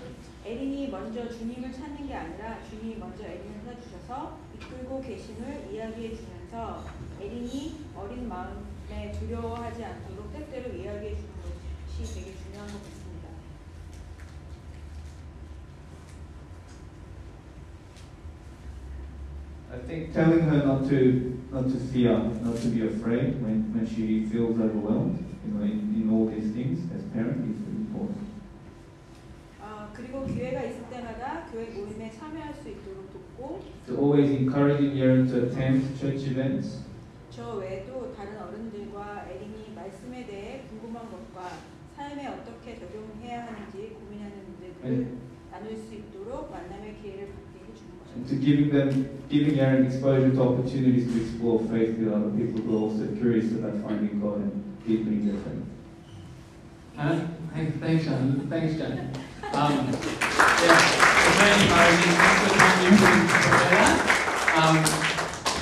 에린이 0.47 0.89
먼저 0.89 1.29
주님을 1.29 1.73
찾는 1.73 2.07
게 2.07 2.15
아니라 2.15 2.59
주님이 2.71 2.97
먼저 2.99 3.25
에린을 3.25 3.61
찾아 3.65 3.81
주셔서 4.10 4.40
이끌고 4.56 5.02
계심을 5.02 5.70
이야기해 5.72 6.16
주면서 6.16 6.86
에린이 7.22 7.86
어린 7.96 8.28
마음에 8.28 9.12
두려워하지 9.20 9.84
않도록 9.84 10.34
때때로 10.34 10.74
이야기해 10.76 11.16
주는 11.16 11.30
것이 11.42 12.14
되게 12.14 12.36
중요한 12.38 12.68
것 12.68 12.84
같습니다. 12.84 13.06
I 19.72 19.80
think 19.88 20.14
telling 20.14 20.42
her 20.42 20.64
not 20.64 20.88
to 20.90 21.36
not 21.52 21.70
to 21.70 21.78
fear, 21.92 22.18
not 22.44 22.58
to 22.62 22.70
be 22.70 22.82
afraid 22.88 23.42
when, 23.42 23.72
when 23.74 23.86
she 23.86 24.26
feels 24.30 24.60
overwhelmed, 24.60 25.24
you 25.46 25.54
know, 25.54 25.64
in, 25.64 25.94
in 25.96 26.10
all 26.10 26.28
these 26.28 26.52
things 26.54 26.80
as 26.94 27.04
parent 27.14 27.44
is 27.50 27.58
very 27.60 27.78
important. 27.88 28.29
어, 29.91 29.93
그리고 29.93 30.25
기회가 30.27 30.63
있을 30.63 30.83
때마다 30.89 31.47
교회 31.51 31.67
모임에 31.71 32.11
참여할 32.11 32.55
수 32.55 32.69
있도록 32.69 33.11
돕고 33.13 33.61
So 33.89 33.97
always 33.99 34.31
encouraging 34.31 34.95
Yeren 34.97 35.27
to 35.29 35.47
attend 35.47 35.83
church 35.99 36.31
events, 36.31 36.83
저 37.31 37.57
외에도 37.57 38.15
다른 38.15 38.39
어른들과 38.39 39.27
에린이 39.29 39.75
말씀에 39.75 40.27
대해 40.27 40.63
궁금한 40.71 41.11
것과 41.11 41.59
삶에 41.97 42.27
어떻게 42.29 42.79
적용해야 42.79 43.47
하는지 43.47 43.97
고민하는 43.99 44.33
문제들을 44.47 44.99
네. 44.99 45.09
나눌 45.51 45.77
수 45.77 45.95
있도록 45.95 46.51
만남의 46.51 46.97
기회를 47.03 47.29
갖게 47.35 47.67
해주는 47.67 47.91
and 48.15 48.25
것입니다. 48.25 48.29
to 48.29 48.39
giving 48.39 48.71
them 48.71 49.09
giving 49.29 49.59
Yeren 49.59 49.87
exposure 49.87 50.31
to 50.31 50.43
opportunities 50.43 51.07
to 51.11 51.19
explore 51.21 51.59
faith 51.67 51.99
with 51.99 52.13
other 52.15 52.31
people 52.39 52.63
who 52.63 52.79
are 52.79 52.83
also 52.87 53.07
curious 53.19 53.51
about 53.59 53.75
finding 53.83 54.21
God 54.21 54.39
and 54.39 54.55
deepening 54.87 55.27
their 55.27 55.39
faith. 55.43 55.67
Uh, 56.97 57.27
thanks, 57.55 57.75
thanks, 57.81 58.05
John. 58.05 58.47
Thanks, 58.51 58.77
John. 58.79 59.11
Um, 59.53 59.73
yeah, 59.75 60.77
it's 61.27 61.37
very 61.37 61.67
that. 63.71 63.97
Um, 64.57 64.77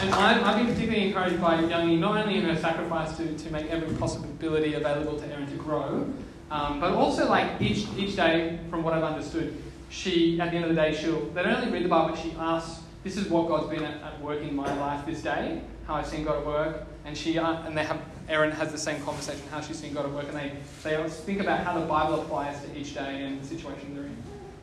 and 0.01 0.14
I, 0.14 0.42
I've 0.44 0.57
been 0.57 0.66
particularly 0.74 1.09
encouraged 1.09 1.40
by 1.40 1.57
Youngie, 1.57 1.98
not 1.98 2.18
only 2.22 2.38
in 2.38 2.44
her 2.44 2.57
sacrifice 2.57 3.16
to, 3.16 3.37
to 3.37 3.51
make 3.51 3.66
every 3.70 3.94
possibility 3.96 4.74
available 4.74 5.18
to 5.18 5.27
Erin 5.27 5.46
to 5.48 5.57
grow, 5.57 6.07
um, 6.51 6.81
but 6.81 6.92
also 6.92 7.29
like 7.29 7.61
each, 7.61 7.87
each 7.96 8.14
day, 8.14 8.59
from 8.70 8.83
what 8.83 8.92
I've 8.94 9.03
understood, 9.03 9.57
she, 9.90 10.38
at 10.40 10.51
the 10.51 10.57
end 10.57 10.66
of 10.66 10.70
the 10.70 10.77
day, 10.77 10.94
she'll, 10.94 11.27
they 11.31 11.42
don't 11.42 11.55
only 11.55 11.72
read 11.72 11.85
the 11.85 11.88
Bible, 11.88 12.14
but 12.14 12.22
she 12.22 12.35
asks, 12.38 12.83
this 13.05 13.16
is 13.16 13.29
what 13.29 13.48
God's 13.48 13.68
been 13.70 13.85
at, 13.85 14.03
at 14.03 14.20
work 14.20 14.42
in 14.42 14.55
my 14.55 14.72
life 14.79 15.07
this 15.07 15.22
day, 15.22 15.62
how 15.87 15.94
I've 15.94 16.07
seen 16.07 16.24
God 16.24 16.37
at 16.40 16.46
work, 16.46 16.87
and 17.05 17.16
she, 17.16 17.38
uh, 17.38 17.62
and 17.62 17.77
they 17.77 17.85
have, 17.85 18.01
Erin 18.28 18.50
has 18.50 18.70
the 18.70 18.78
same 18.78 19.02
conversation, 19.02 19.42
how 19.50 19.60
she's 19.60 19.78
seen 19.78 19.94
God 19.94 20.04
at 20.04 20.12
work, 20.12 20.28
and 20.28 20.36
they, 20.36 20.52
they 20.82 21.08
think 21.08 21.40
about 21.40 21.64
how 21.64 21.78
the 21.78 21.86
Bible 21.86 22.20
applies 22.20 22.60
to 22.62 22.78
each 22.78 22.94
day 22.94 23.24
and 23.24 23.40
the 23.40 23.46
situation 23.46 23.94
they're 23.94 24.04
in. 24.04 24.16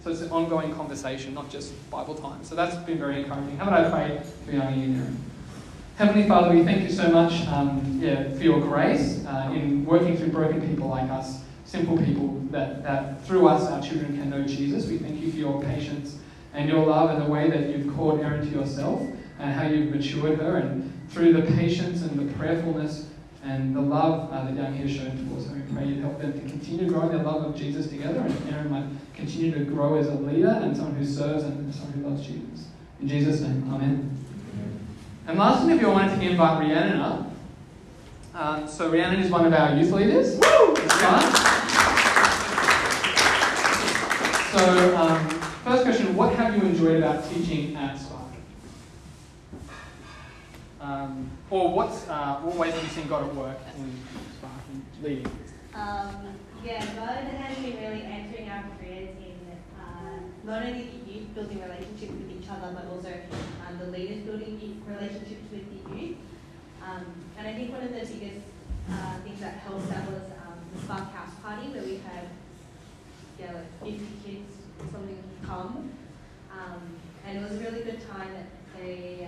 So 0.04 0.12
it's 0.12 0.22
an 0.22 0.30
ongoing 0.30 0.74
conversation, 0.76 1.34
not 1.34 1.50
just 1.50 1.74
Bible 1.90 2.14
time. 2.14 2.44
So 2.44 2.54
that's 2.54 2.76
been 2.86 3.00
very 3.00 3.24
encouraging. 3.24 3.58
How 3.58 3.68
about 3.68 3.86
I 3.86 3.90
pray 3.90 4.22
for 4.46 4.52
Youngie 4.52 4.84
and 4.84 5.02
Erin? 5.02 5.18
Heavenly 5.98 6.28
Father, 6.28 6.54
we 6.54 6.64
thank 6.64 6.84
you 6.84 6.92
so 6.92 7.10
much 7.10 7.48
um, 7.48 8.00
yeah, 8.00 8.30
for 8.36 8.44
your 8.44 8.60
grace 8.60 9.26
uh, 9.26 9.52
in 9.56 9.84
working 9.84 10.16
through 10.16 10.28
broken 10.28 10.62
people 10.70 10.90
like 10.90 11.10
us, 11.10 11.42
simple 11.64 11.98
people, 11.98 12.40
that, 12.52 12.84
that 12.84 13.26
through 13.26 13.48
us 13.48 13.72
our 13.72 13.82
children 13.82 14.16
can 14.16 14.30
know 14.30 14.44
Jesus. 14.44 14.88
We 14.88 15.00
thank 15.00 15.20
you 15.22 15.32
for 15.32 15.38
your 15.38 15.64
patience 15.64 16.18
and 16.54 16.70
your 16.70 16.86
love 16.86 17.10
and 17.10 17.26
the 17.26 17.32
way 17.32 17.50
that 17.50 17.70
you've 17.70 17.96
called 17.96 18.20
Erin 18.20 18.42
to 18.42 18.60
yourself 18.60 19.02
and 19.40 19.54
how 19.54 19.68
you've 19.68 19.90
matured 19.90 20.38
her 20.38 20.58
and 20.58 20.92
through 21.10 21.34
the 21.34 21.52
patience 21.54 22.02
and 22.04 22.20
the 22.20 22.34
prayerfulness 22.36 23.08
and 23.46 23.76
the 23.76 23.82
love 23.82 24.32
uh, 24.32 24.44
that 24.44 24.56
Youngie 24.56 24.78
has 24.78 24.92
shown 24.92 25.28
towards 25.28 25.48
her. 25.48 25.56
We 25.56 25.62
pray 25.74 25.86
you'd 25.86 26.00
help 26.00 26.20
them 26.20 26.34
to 26.34 26.40
continue 26.40 26.90
growing 26.90 27.10
their 27.10 27.24
love 27.24 27.46
of 27.46 27.56
Jesus 27.56 27.88
together 27.88 28.20
and 28.22 28.54
Erin 28.54 28.72
might 28.72 28.86
continue 29.14 29.54
to 29.54 29.64
grow 29.64 29.98
as 29.98 30.08
a 30.08 30.16
leader 30.16 30.50
and 30.50 30.76
someone 30.76 30.96
who 30.96 31.06
serves 31.06 31.44
and 31.44 31.74
someone 31.74 31.94
who 31.94 32.10
loves 32.10 32.26
Jesus. 32.26 32.68
In 33.00 33.08
Jesus' 33.08 33.42
name, 33.42 33.70
Amen. 33.72 34.18
And 35.28 35.38
lastly, 35.40 35.74
if 35.74 35.82
you 35.82 35.90
wanted 35.90 36.20
to 36.20 36.22
invite 36.28 36.60
Rhiannon 36.60 37.00
up. 37.00 37.32
Um, 38.34 38.68
so 38.68 38.92
Rhiannon 38.92 39.20
is 39.22 39.32
one 39.32 39.46
of 39.46 39.54
our 39.54 39.76
youth 39.76 39.92
leaders. 39.92 40.40
It's 40.40 40.94
fun. 40.94 41.22
So 44.52 44.98
um, 44.98 45.30
first 45.64 45.84
question, 45.84 46.16
what 46.16 46.36
have 46.36 46.56
you 46.56 46.62
enjoyed 46.64 46.98
about 46.98 47.30
teaching 47.30 47.76
at 47.76 47.98
Spark? 47.98 48.15
Um, 50.86 51.32
or 51.50 51.74
what's, 51.74 52.08
uh, 52.08 52.38
what 52.44 52.58
ways 52.58 52.74
have 52.76 52.84
you 52.84 52.90
seen 52.90 53.08
God 53.08 53.28
at 53.28 53.34
work 53.34 53.58
in 53.76 53.90
Spark 54.38 54.62
and 54.72 54.86
leading? 55.02 55.26
Um, 55.74 56.38
yeah, 56.64 56.86
God 56.94 57.26
has 57.26 57.58
been 57.58 57.82
really 57.82 58.04
entering 58.04 58.48
our 58.50 58.64
prayers 58.78 59.10
in 59.18 59.34
uh, 59.82 60.20
not 60.44 60.62
only 60.62 60.86
the 60.86 61.12
youth 61.12 61.34
building 61.34 61.60
relationships 61.60 62.14
with 62.14 62.30
each 62.30 62.48
other, 62.48 62.70
but 62.78 62.86
also 62.94 63.10
um, 63.66 63.80
the 63.80 63.88
leaders 63.98 64.22
building 64.30 64.84
relationships 64.86 65.50
with 65.50 65.66
the 65.74 65.98
youth. 65.98 66.18
Um, 66.86 67.06
and 67.40 67.48
I 67.48 67.54
think 67.56 67.72
one 67.72 67.82
of 67.82 67.90
the 67.90 68.06
biggest 68.06 68.46
uh, 68.92 69.18
things 69.26 69.40
that 69.42 69.66
helped 69.66 69.90
that 69.90 70.06
was 70.06 70.22
um, 70.46 70.62
the 70.76 70.82
Spark 70.84 71.12
House 71.12 71.34
Party, 71.42 71.66
where 71.70 71.82
we 71.82 71.98
had 72.06 72.30
yeah, 73.40 73.54
like 73.82 73.98
50 73.98 74.06
kids, 74.24 74.54
something 74.92 75.18
come. 75.44 75.90
Um, 76.54 76.82
and 77.26 77.40
it 77.40 77.42
was 77.42 77.54
a 77.54 77.64
really 77.64 77.82
good 77.82 78.08
time 78.08 78.30
that 78.38 78.46
they 78.78 79.28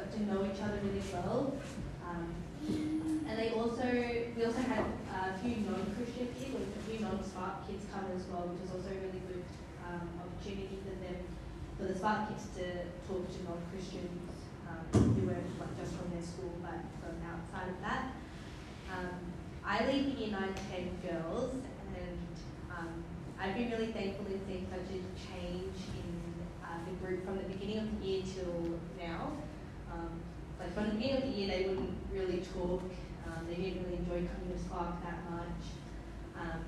got 0.00 0.12
to 0.16 0.20
know 0.24 0.40
each 0.48 0.60
other 0.64 0.80
really 0.80 1.04
well. 1.12 1.52
Um, 2.08 2.32
and 3.28 3.38
they 3.38 3.52
also, 3.52 3.84
we 3.84 4.44
also 4.44 4.64
had 4.64 4.84
a 5.12 5.36
few 5.38 5.60
non-Christian 5.68 6.28
kids, 6.32 6.56
a 6.56 6.82
few 6.88 7.04
non-Spark 7.04 7.68
kids 7.68 7.84
come 7.92 8.08
as 8.16 8.24
well, 8.32 8.48
which 8.48 8.64
was 8.64 8.80
also 8.80 8.96
a 8.96 9.00
really 9.04 9.20
good 9.28 9.44
um, 9.84 10.08
opportunity 10.24 10.80
for 10.80 10.96
them, 11.04 11.20
for 11.76 11.84
the 11.84 11.94
Spark 11.94 12.32
kids 12.32 12.48
to 12.56 12.64
talk 13.04 13.28
to 13.28 13.38
non-Christians 13.44 14.32
um, 14.64 14.80
who 14.88 15.28
weren't 15.28 15.52
like 15.60 15.76
just 15.76 15.92
from 15.92 16.08
their 16.16 16.24
school, 16.24 16.56
but 16.64 16.80
from 17.04 17.20
outside 17.28 17.68
of 17.68 17.78
that. 17.84 18.16
Um, 18.88 19.20
I 19.60 19.84
lead 19.84 20.16
the 20.16 20.20
Year 20.20 20.32
9 20.32 20.48
10 21.04 21.12
girls, 21.12 21.60
and 21.92 22.32
um, 22.72 23.04
I've 23.36 23.54
been 23.54 23.70
really 23.70 23.92
thankful 23.92 24.24
in 24.32 24.40
seeing 24.48 24.66
such 24.72 24.88
a 24.96 25.00
change 25.28 25.76
in 25.92 26.10
uh, 26.64 26.80
the 26.88 26.96
group 27.04 27.24
from 27.24 27.36
the 27.36 27.44
beginning 27.44 27.78
of 27.84 28.00
the 28.00 28.06
year 28.06 28.22
till 28.24 28.80
now. 28.96 29.36
Like 30.60 30.86
of 30.86 30.98
the 30.98 31.28
year, 31.28 31.48
they 31.48 31.64
wouldn't 31.68 31.96
really 32.12 32.42
talk. 32.54 32.82
Um, 33.26 33.46
they 33.48 33.54
didn't 33.54 33.84
really 33.84 33.96
enjoy 33.96 34.28
coming 34.28 34.52
to 34.52 34.58
Spark 34.58 35.02
that 35.02 35.30
much. 35.30 35.62
Um, 36.38 36.60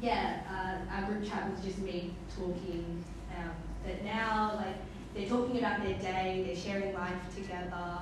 yeah, 0.00 0.40
uh, 0.48 0.94
our 0.94 1.10
group 1.10 1.28
chat 1.28 1.50
was 1.50 1.64
just 1.64 1.78
me 1.78 2.14
talking. 2.36 3.04
Um, 3.36 3.52
but 3.84 4.04
now, 4.04 4.54
like, 4.56 4.76
they're 5.14 5.28
talking 5.28 5.58
about 5.58 5.82
their 5.82 5.98
day, 5.98 6.44
they're 6.46 6.56
sharing 6.56 6.94
life 6.94 7.34
together. 7.34 7.98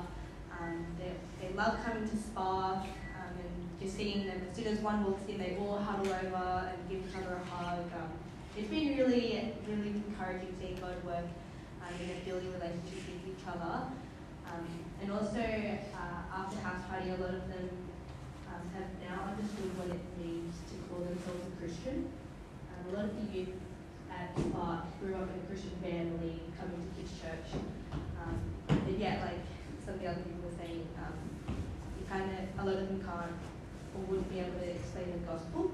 Um, 0.61 0.87
they, 0.99 1.55
love 1.55 1.79
coming 1.85 2.09
to 2.09 2.17
Spark 2.17 2.79
um, 2.79 3.33
and 3.35 3.81
just 3.81 3.97
seeing 3.97 4.27
them. 4.27 4.41
As 4.49 4.57
soon 4.57 4.67
as 4.67 4.79
one 4.81 5.05
walks 5.05 5.23
in, 5.29 5.39
they 5.39 5.57
all 5.59 5.79
huddle 5.79 6.13
over 6.13 6.71
and 6.71 6.89
give 6.89 7.09
each 7.09 7.17
other 7.17 7.37
a 7.37 7.45
hug. 7.51 7.85
Um, 7.95 8.11
it's 8.57 8.69
been 8.69 8.97
really, 8.97 9.55
really 9.67 9.89
encouraging 9.89 10.55
seeing 10.61 10.77
God 10.77 11.03
work 11.05 11.25
um, 11.83 11.95
in 12.03 12.11
a 12.11 12.25
building 12.25 12.53
relationships 12.53 13.07
with 13.07 13.35
each 13.35 13.47
other. 13.47 13.87
Um, 14.49 14.65
and 15.01 15.13
also, 15.13 15.39
uh, 15.39 16.37
after 16.37 16.59
house 16.61 16.83
party, 16.89 17.11
a 17.11 17.21
lot 17.21 17.35
of 17.37 17.45
them 17.49 17.69
um, 18.49 18.65
have 18.73 18.89
now 19.05 19.31
understood 19.31 19.71
what 19.77 19.93
it 19.93 20.05
means 20.17 20.57
to 20.73 20.75
call 20.89 21.05
themselves 21.05 21.45
a 21.45 21.55
Christian. 21.61 22.09
Um, 22.73 22.81
a 22.89 22.97
lot 22.97 23.05
of 23.07 23.15
the 23.15 23.27
youth 23.29 23.55
at 24.09 24.33
Spark 24.41 24.89
grew 25.01 25.15
up 25.15 25.29
in 25.29 25.37
a 25.37 25.47
Christian 25.47 25.77
family, 25.85 26.41
coming 26.57 26.81
to 26.81 26.89
kids' 26.97 27.13
church. 27.21 27.61
Um, 27.93 28.41
but 28.67 28.97
yet, 28.99 29.21
like 29.21 29.45
some 29.85 29.95
of 29.95 30.01
the 30.01 30.09
other 30.09 30.25
people 30.25 30.49
were 30.49 30.57
saying, 30.57 30.89
um, 30.97 31.17
you 32.01 32.05
kind 32.09 32.25
of, 32.25 32.41
a 32.59 32.63
lot 32.65 32.81
of 32.81 32.89
them 32.89 33.05
can't 33.05 33.37
or 33.95 34.01
wouldn't 34.09 34.33
be 34.33 34.41
able 34.41 34.59
to 34.59 34.71
explain 34.73 35.13
the 35.13 35.23
gospel. 35.29 35.71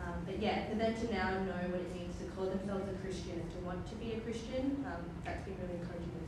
Um, 0.00 0.24
but 0.24 0.40
yeah, 0.40 0.64
for 0.68 0.76
them 0.80 0.96
to 0.96 1.06
now 1.12 1.36
know 1.44 1.60
what 1.68 1.84
it 1.84 1.92
means 1.92 2.16
to 2.18 2.24
call 2.32 2.48
themselves 2.48 2.88
a 2.88 2.96
Christian 3.04 3.36
and 3.36 3.50
to 3.52 3.58
want 3.60 3.84
to 3.92 3.94
be 4.00 4.16
a 4.16 4.20
Christian, 4.24 4.80
um, 4.88 5.04
that's 5.24 5.44
been 5.44 5.56
really 5.60 5.76
encouraging. 5.76 6.19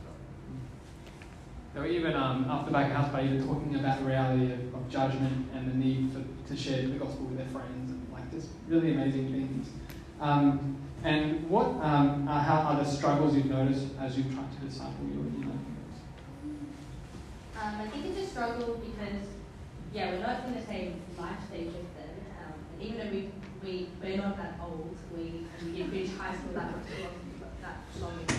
They 1.73 1.79
were 1.79 1.87
even 1.87 2.13
um, 2.15 2.43
back 2.71 2.91
of 2.91 2.95
house 2.95 3.09
party, 3.09 3.29
even 3.29 3.47
talking 3.47 3.75
about 3.75 3.99
the 3.99 4.05
reality 4.05 4.53
of, 4.53 4.75
of 4.75 4.89
judgment 4.89 5.47
and 5.55 5.71
the 5.71 5.75
need 5.75 6.11
for, 6.13 6.23
to 6.49 6.59
share 6.59 6.83
the 6.83 6.99
gospel 6.99 7.25
with 7.25 7.37
their 7.37 7.47
friends 7.47 7.89
and 7.89 8.07
like 8.11 8.31
just 8.31 8.49
really 8.67 8.93
amazing 8.93 9.31
things. 9.31 9.69
Um, 10.21 10.77
and 11.03 11.49
what 11.49 11.65
um, 11.81 12.27
are, 12.29 12.41
how 12.41 12.59
are 12.59 12.75
the 12.77 12.85
struggles 12.85 13.35
you've 13.35 13.47
noticed 13.47 13.87
as 13.99 14.15
you've 14.17 14.31
tried 14.33 14.51
to 14.53 14.65
disciple 14.67 15.05
your 15.07 15.23
you 15.23 15.45
know, 15.45 15.51
Um, 17.59 17.81
I 17.81 17.87
think 17.87 18.05
it's 18.05 18.19
a 18.19 18.27
struggle 18.27 18.75
because, 18.75 19.25
yeah, 19.93 20.11
we're 20.11 20.19
not 20.19 20.45
in 20.45 20.53
the 20.53 20.61
same 20.61 21.01
life 21.17 21.37
stage 21.49 21.69
as 21.69 21.73
them. 21.73 22.15
Um, 22.39 22.53
and 22.73 22.81
even 22.81 22.97
though 22.99 23.11
we, 23.11 23.29
we, 23.63 23.89
we're 24.01 24.17
not 24.17 24.37
that 24.37 24.59
old, 24.61 24.95
we, 25.11 25.47
we 25.65 25.77
did 25.77 25.89
finish 25.89 26.11
high 26.17 26.35
school 26.35 26.53
that 26.53 26.71
long, 26.71 26.83
that 27.61 27.77
long 27.99 28.19
ago. 28.19 28.32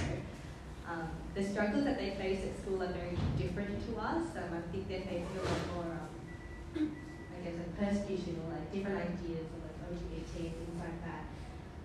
The 1.35 1.42
struggles 1.42 1.85
that 1.85 1.99
they 1.99 2.11
face 2.11 2.44
at 2.47 2.57
school 2.62 2.81
are 2.81 2.94
very 2.94 3.18
different 3.37 3.75
to 3.90 3.99
us. 3.99 4.23
Um, 4.38 4.55
I 4.55 4.62
think 4.70 4.88
they're 4.88 5.01
facing 5.01 5.27
a 5.35 5.42
lot 5.42 5.75
more, 5.75 5.99
um, 5.99 6.97
I 7.35 7.42
guess, 7.42 7.55
like 7.59 7.75
persecution 7.75 8.38
or 8.47 8.55
like 8.55 8.70
different 8.73 8.99
ideas 8.99 9.42
or 9.51 9.66
like 9.66 9.99
LGBT 9.99 10.47
and 10.47 10.55
things 10.55 10.79
like 10.79 11.01
that. 11.03 11.25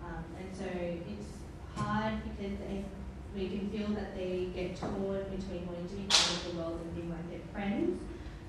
Um, 0.05 0.23
and 0.37 0.49
so 0.53 0.69
it's 0.69 1.33
hard 1.75 2.21
because 2.29 2.59
they 2.59 2.85
we 3.35 3.47
can 3.49 3.69
feel 3.69 3.89
that 3.89 4.15
they 4.15 4.49
get 4.53 4.75
torn 4.75 5.25
between 5.33 5.65
wanting 5.65 5.87
to 5.89 5.95
be 5.95 6.05
part 6.05 6.29
of 6.29 6.45
the 6.45 6.57
world 6.59 6.81
and 6.81 6.95
being 6.95 7.09
like 7.09 7.29
their 7.31 7.45
friends, 7.51 8.01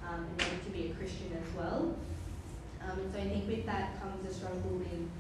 um, 0.06 0.24
and 0.24 0.40
wanting 0.40 0.60
to 0.64 0.70
be 0.70 0.90
a 0.90 0.94
Christian 0.94 1.32
as 1.32 1.56
well. 1.56 1.96
Um, 2.84 2.98
and 2.98 3.12
so 3.12 3.20
I 3.20 3.24
think 3.24 3.48
with 3.48 3.64
that 3.64 4.00
comes 4.02 4.28
a 4.28 4.34
struggle 4.34 4.82
in 4.92 5.10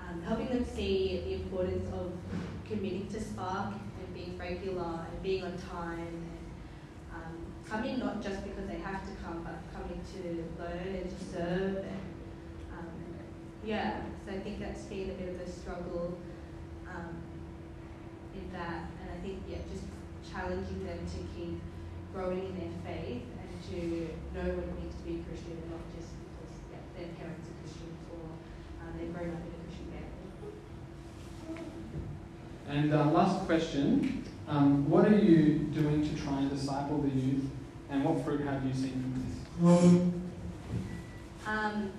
um, 0.00 0.22
helping 0.22 0.48
them 0.48 0.64
see 0.64 1.20
the 1.26 1.34
importance 1.34 1.86
of 1.92 2.12
committing 2.66 3.08
to 3.08 3.20
Spark 3.20 3.74
being 4.18 4.36
regular 4.36 5.06
and 5.08 5.22
being 5.22 5.44
on 5.44 5.56
time 5.58 6.00
and 6.00 6.38
um, 7.14 7.36
coming 7.68 7.98
not 7.98 8.20
just 8.20 8.42
because 8.42 8.66
they 8.66 8.78
have 8.78 9.02
to 9.06 9.14
come, 9.22 9.46
but 9.46 9.58
coming 9.72 10.00
to 10.14 10.44
learn 10.60 10.94
and 10.94 11.08
to 11.08 11.24
serve. 11.24 11.76
And, 11.86 12.08
um, 12.74 12.88
yeah, 13.64 14.00
so 14.24 14.32
I 14.32 14.40
think 14.40 14.58
that's 14.58 14.82
been 14.82 15.10
a 15.10 15.14
bit 15.14 15.28
of 15.28 15.40
a 15.40 15.50
struggle 15.50 16.18
um, 16.88 17.16
in 18.34 18.50
that, 18.52 18.90
and 19.00 19.10
I 19.14 19.22
think 19.22 19.42
yeah, 19.48 19.58
just 19.70 19.84
challenging 20.26 20.84
them 20.84 20.98
to 20.98 21.18
keep 21.36 21.60
growing 22.12 22.42
in 22.42 22.54
their 22.58 22.74
faith 22.82 23.22
and 23.22 23.50
to 23.70 23.78
know 24.34 24.46
what 24.54 24.64
it 24.66 24.74
means 24.82 24.94
to 24.98 25.02
be 25.06 25.20
a 25.20 25.22
Christian, 25.30 25.54
and 25.62 25.70
not 25.70 25.84
just 25.94 26.10
because 26.18 26.54
yeah, 26.74 26.82
their 26.98 27.10
parents 27.14 27.46
are 27.46 27.56
Christians 27.62 28.02
or 28.10 28.26
um, 28.82 28.90
they've 28.98 29.14
grown 29.14 29.30
up 29.30 29.42
in 29.46 29.52
a 29.54 29.60
Christian 29.62 29.86
family. 29.94 30.18
And 32.68 32.92
uh, 32.92 33.06
last 33.06 33.46
question 33.46 34.24
um, 34.46 34.88
What 34.90 35.06
are 35.06 35.16
you 35.16 35.70
doing 35.72 36.06
to 36.06 36.22
try 36.22 36.38
and 36.38 36.50
disciple 36.50 36.98
the 36.98 37.08
youth, 37.08 37.44
and 37.90 38.04
what 38.04 38.22
fruit 38.24 38.42
have 38.42 38.64
you 38.64 38.74
seen 38.74 38.92
from 38.92 39.24
this? 39.24 39.34
Um, 41.46 41.90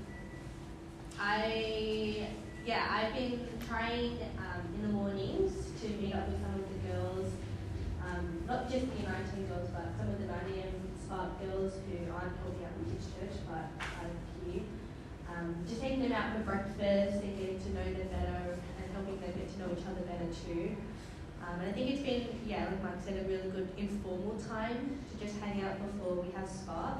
I 1.20 2.28
yeah, 2.68 2.86
I've 2.88 3.16
been 3.16 3.48
trying 3.68 4.20
um, 4.38 4.62
in 4.76 4.82
the 4.84 4.90
mornings 4.90 5.54
to 5.82 5.88
meet 5.98 6.14
up 6.14 6.28
with 6.28 6.40
some 6.40 6.54
of 6.54 6.70
the 6.70 6.88
girls, 6.88 7.34
um, 8.06 8.44
not 8.48 8.70
just 8.70 8.86
the 8.86 9.10
19 9.10 9.48
girls, 9.48 9.70
but 9.74 9.90
some 9.98 10.08
of 10.10 10.20
the 10.20 10.28
9 10.28 10.36
a.m. 10.54 10.74
Spark 11.04 11.42
girls 11.42 11.74
who 11.90 12.14
aren't 12.14 12.38
helping 12.46 12.66
out 12.66 12.78
with 12.78 12.94
church, 13.18 13.42
but 13.50 13.74
are 13.82 14.10
here. 14.46 14.62
Um, 15.28 15.56
just 15.68 15.82
taking 15.82 16.04
them 16.04 16.12
out 16.12 16.38
for 16.38 16.44
breakfast 16.44 17.24
and 17.24 17.40
getting 17.40 17.60
to 17.60 17.70
know 17.74 17.86
them 17.86 18.08
better 18.10 18.60
helping 19.00 19.20
them 19.24 19.32
get 19.32 19.48
to 19.48 19.60
know 19.60 19.72
each 19.72 19.88
other 19.88 20.04
better 20.04 20.28
too. 20.44 20.76
Um, 21.40 21.64
and 21.64 21.70
I 21.70 21.72
think 21.72 21.88
it's 21.92 22.04
been, 22.04 22.28
yeah, 22.46 22.68
like 22.68 22.84
Mark 22.84 23.00
said, 23.00 23.16
a 23.16 23.28
really 23.28 23.48
good 23.50 23.70
informal 23.78 24.36
time 24.36 25.00
to 25.08 25.14
just 25.24 25.40
hang 25.40 25.64
out 25.64 25.80
before 25.80 26.20
we 26.20 26.32
have 26.36 26.50
Spark. 26.50 27.00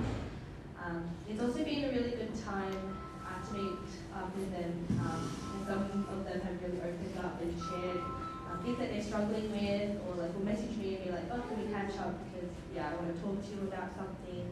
Um, 0.80 1.04
it's 1.28 1.42
also 1.42 1.60
been 1.60 1.84
a 1.84 1.92
really 1.92 2.16
good 2.16 2.32
time 2.40 2.80
uh, 3.28 3.36
to 3.44 3.52
meet 3.52 3.84
up 4.16 4.32
with 4.32 4.48
them. 4.56 4.72
Um, 5.04 5.28
and 5.28 5.68
some 5.68 6.08
of 6.08 6.24
them 6.24 6.40
have 6.40 6.56
really 6.64 6.80
opened 6.80 7.20
up 7.20 7.42
and 7.42 7.52
shared 7.68 8.00
um, 8.48 8.64
things 8.64 8.80
that 8.80 8.90
they're 8.96 9.04
struggling 9.04 9.52
with, 9.52 10.00
or 10.08 10.24
like 10.24 10.32
will 10.34 10.48
message 10.48 10.76
me 10.80 10.96
and 10.96 11.04
be 11.04 11.12
like, 11.12 11.28
"Oh, 11.30 11.44
can 11.44 11.60
we 11.60 11.68
catch 11.68 12.00
up? 12.00 12.16
Because 12.32 12.50
yeah, 12.74 12.90
I 12.90 12.96
want 12.96 13.14
to 13.14 13.22
talk 13.22 13.38
to 13.44 13.50
you 13.52 13.68
about 13.68 13.92
something." 13.94 14.48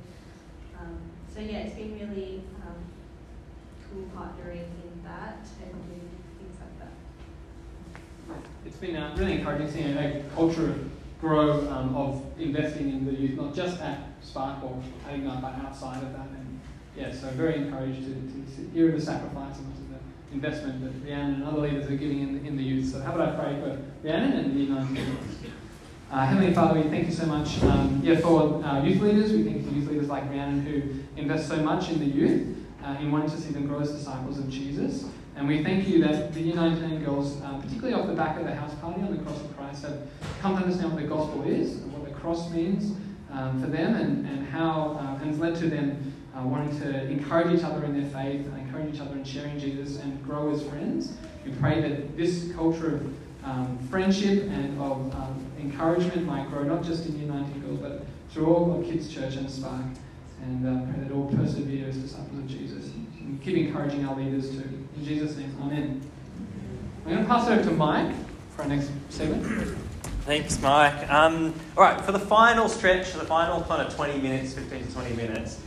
Um, 0.78 1.00
so 1.34 1.40
yeah, 1.40 1.64
it's 1.64 1.76
been 1.76 1.96
really 1.98 2.44
um, 2.62 2.78
cool 3.88 4.06
partnering 4.14 4.68
in 4.84 5.02
that 5.04 5.48
and 5.64 5.72
doing 5.88 6.12
things 6.38 6.58
like 6.60 6.78
that. 6.78 6.94
It's 8.66 8.78
been 8.78 8.96
uh, 8.96 9.16
really 9.18 9.34
encouraging 9.34 9.72
seeing 9.72 9.98
a 9.98 10.24
culture 10.36 10.76
grow 11.22 11.68
um, 11.70 11.96
of 11.96 12.24
investing 12.40 12.90
in 12.90 13.06
the 13.06 13.14
youth, 13.14 13.40
not 13.40 13.56
just 13.56 13.82
at 13.82 14.00
Spark 14.22 14.64
or 14.64 14.82
but 15.06 15.54
outside 15.66 16.04
of 16.04 16.14
that. 16.14 16.28
And 16.30 16.60
yeah, 16.96 17.12
so 17.12 17.28
very 17.30 17.56
encouraged 17.56 18.04
to, 18.04 18.14
to 18.14 18.70
hear 18.74 18.92
the 18.92 19.02
sacrifice 19.02 19.58
and 19.58 19.74
the 19.90 20.34
investment 20.34 20.84
that 20.84 21.08
Rhiannon 21.08 21.36
and 21.36 21.44
other 21.46 21.62
leaders 21.62 21.90
are 21.90 21.96
giving 21.96 22.20
in, 22.20 22.46
in 22.46 22.58
the 22.58 22.64
youth. 22.64 22.92
So 22.92 23.02
how 23.02 23.16
about 23.16 23.30
I 23.30 23.44
pray 23.44 23.60
for 23.60 23.80
Rhiannon 24.04 24.34
and 24.34 24.56
the 24.56 24.64
United 24.64 25.18
uh, 26.10 26.26
Heavenly 26.26 26.54
Father, 26.54 26.80
we 26.80 26.88
thank 26.90 27.06
you 27.06 27.12
so 27.12 27.26
much 27.26 27.62
um, 27.64 28.00
yeah, 28.02 28.18
for 28.20 28.64
uh, 28.64 28.82
youth 28.82 29.02
leaders. 29.02 29.32
We 29.34 29.44
thank 29.44 29.58
you 29.58 29.64
for 29.64 29.76
youth 29.76 29.90
leaders 29.90 30.08
like 30.08 30.30
Rhiannon 30.30 30.66
who 30.66 31.20
invest 31.20 31.50
so 31.50 31.58
much 31.58 31.90
in 31.90 32.00
the 32.00 32.06
youth, 32.06 32.56
uh, 32.82 32.96
in 33.02 33.12
wanting 33.12 33.30
to 33.30 33.38
see 33.38 33.52
them 33.52 33.68
grow 33.68 33.82
as 33.82 33.92
disciples 33.92 34.38
of 34.40 34.50
Jesus. 34.50 35.06
And 35.38 35.48
we 35.48 35.64
thank 35.64 35.88
you 35.88 36.02
that 36.04 36.34
the 36.34 36.52
U19 36.52 37.06
girls, 37.06 37.40
uh, 37.44 37.60
particularly 37.62 37.94
off 37.94 38.08
the 38.08 38.14
back 38.14 38.40
of 38.40 38.46
the 38.46 38.56
house 38.56 38.74
party 38.82 39.04
on 39.04 39.16
the 39.16 39.22
cross 39.22 39.40
of 39.40 39.56
Christ, 39.56 39.84
have 39.84 40.02
come 40.42 40.58
to 40.58 40.64
understand 40.64 40.94
what 40.94 41.02
the 41.04 41.08
gospel 41.08 41.44
is, 41.44 41.76
and 41.76 41.94
what 41.94 42.06
the 42.06 42.20
cross 42.20 42.50
means 42.50 42.98
um, 43.32 43.62
for 43.62 43.68
them, 43.68 43.94
and, 43.94 44.28
and 44.28 44.48
how 44.48 44.98
uh, 45.00 45.22
and 45.22 45.28
has 45.28 45.38
led 45.38 45.56
to 45.58 45.70
them 45.70 46.12
uh, 46.36 46.42
wanting 46.42 46.80
to 46.80 47.04
encourage 47.08 47.56
each 47.56 47.64
other 47.64 47.86
in 47.86 47.94
their 47.94 48.10
faith, 48.10 48.48
and 48.48 48.58
encourage 48.58 48.96
each 48.96 49.00
other 49.00 49.14
in 49.14 49.24
sharing 49.24 49.60
Jesus, 49.60 50.00
and 50.00 50.24
grow 50.24 50.50
as 50.50 50.64
friends. 50.64 51.14
We 51.46 51.52
pray 51.52 51.82
that 51.82 52.18
this 52.18 52.52
culture 52.54 52.96
of 52.96 53.14
um, 53.44 53.78
friendship 53.92 54.50
and 54.50 54.82
of 54.82 55.14
um, 55.14 55.46
encouragement 55.60 56.26
might 56.26 56.50
grow 56.50 56.64
not 56.64 56.84
just 56.84 57.06
in 57.06 57.14
U19 57.14 57.62
girls, 57.62 57.80
but 57.80 58.08
through 58.32 58.48
all 58.48 58.80
of 58.80 58.84
Kids 58.88 59.08
Church 59.14 59.36
and 59.36 59.50
Spark. 59.50 59.86
And 60.42 60.68
uh, 60.68 60.92
pray 60.92 61.04
that 61.04 61.12
all 61.12 61.32
persevere 61.36 61.90
as 61.90 61.98
disciples 61.98 62.38
of 62.38 62.48
Jesus. 62.48 62.86
And 63.20 63.42
keep 63.44 63.56
encouraging 63.58 64.06
our 64.06 64.16
leaders 64.16 64.52
too. 64.52 64.87
In 64.98 65.06
Jesus' 65.06 65.38
name, 65.38 65.56
Amen. 65.62 66.02
I'm 67.06 67.12
going 67.12 67.24
to 67.24 67.30
pass 67.30 67.48
over 67.48 67.64
to 67.64 67.72
Mike 67.72 68.14
for 68.56 68.64
our 68.64 68.68
next 68.68 68.90
segment. 69.10 69.78
Thanks, 70.26 70.60
Mike. 70.60 71.10
Um, 71.10 71.54
all 71.78 71.84
right, 71.84 72.02
for 72.02 72.12
the 72.12 72.20
final 72.20 72.68
stretch, 72.68 73.14
the 73.14 73.20
final 73.20 73.62
kind 73.62 73.82
of 73.82 73.96
20 73.96 74.20
minutes, 74.20 74.54
15 74.54 74.88
to 74.88 74.94
20 74.94 75.16
minutes, 75.16 75.62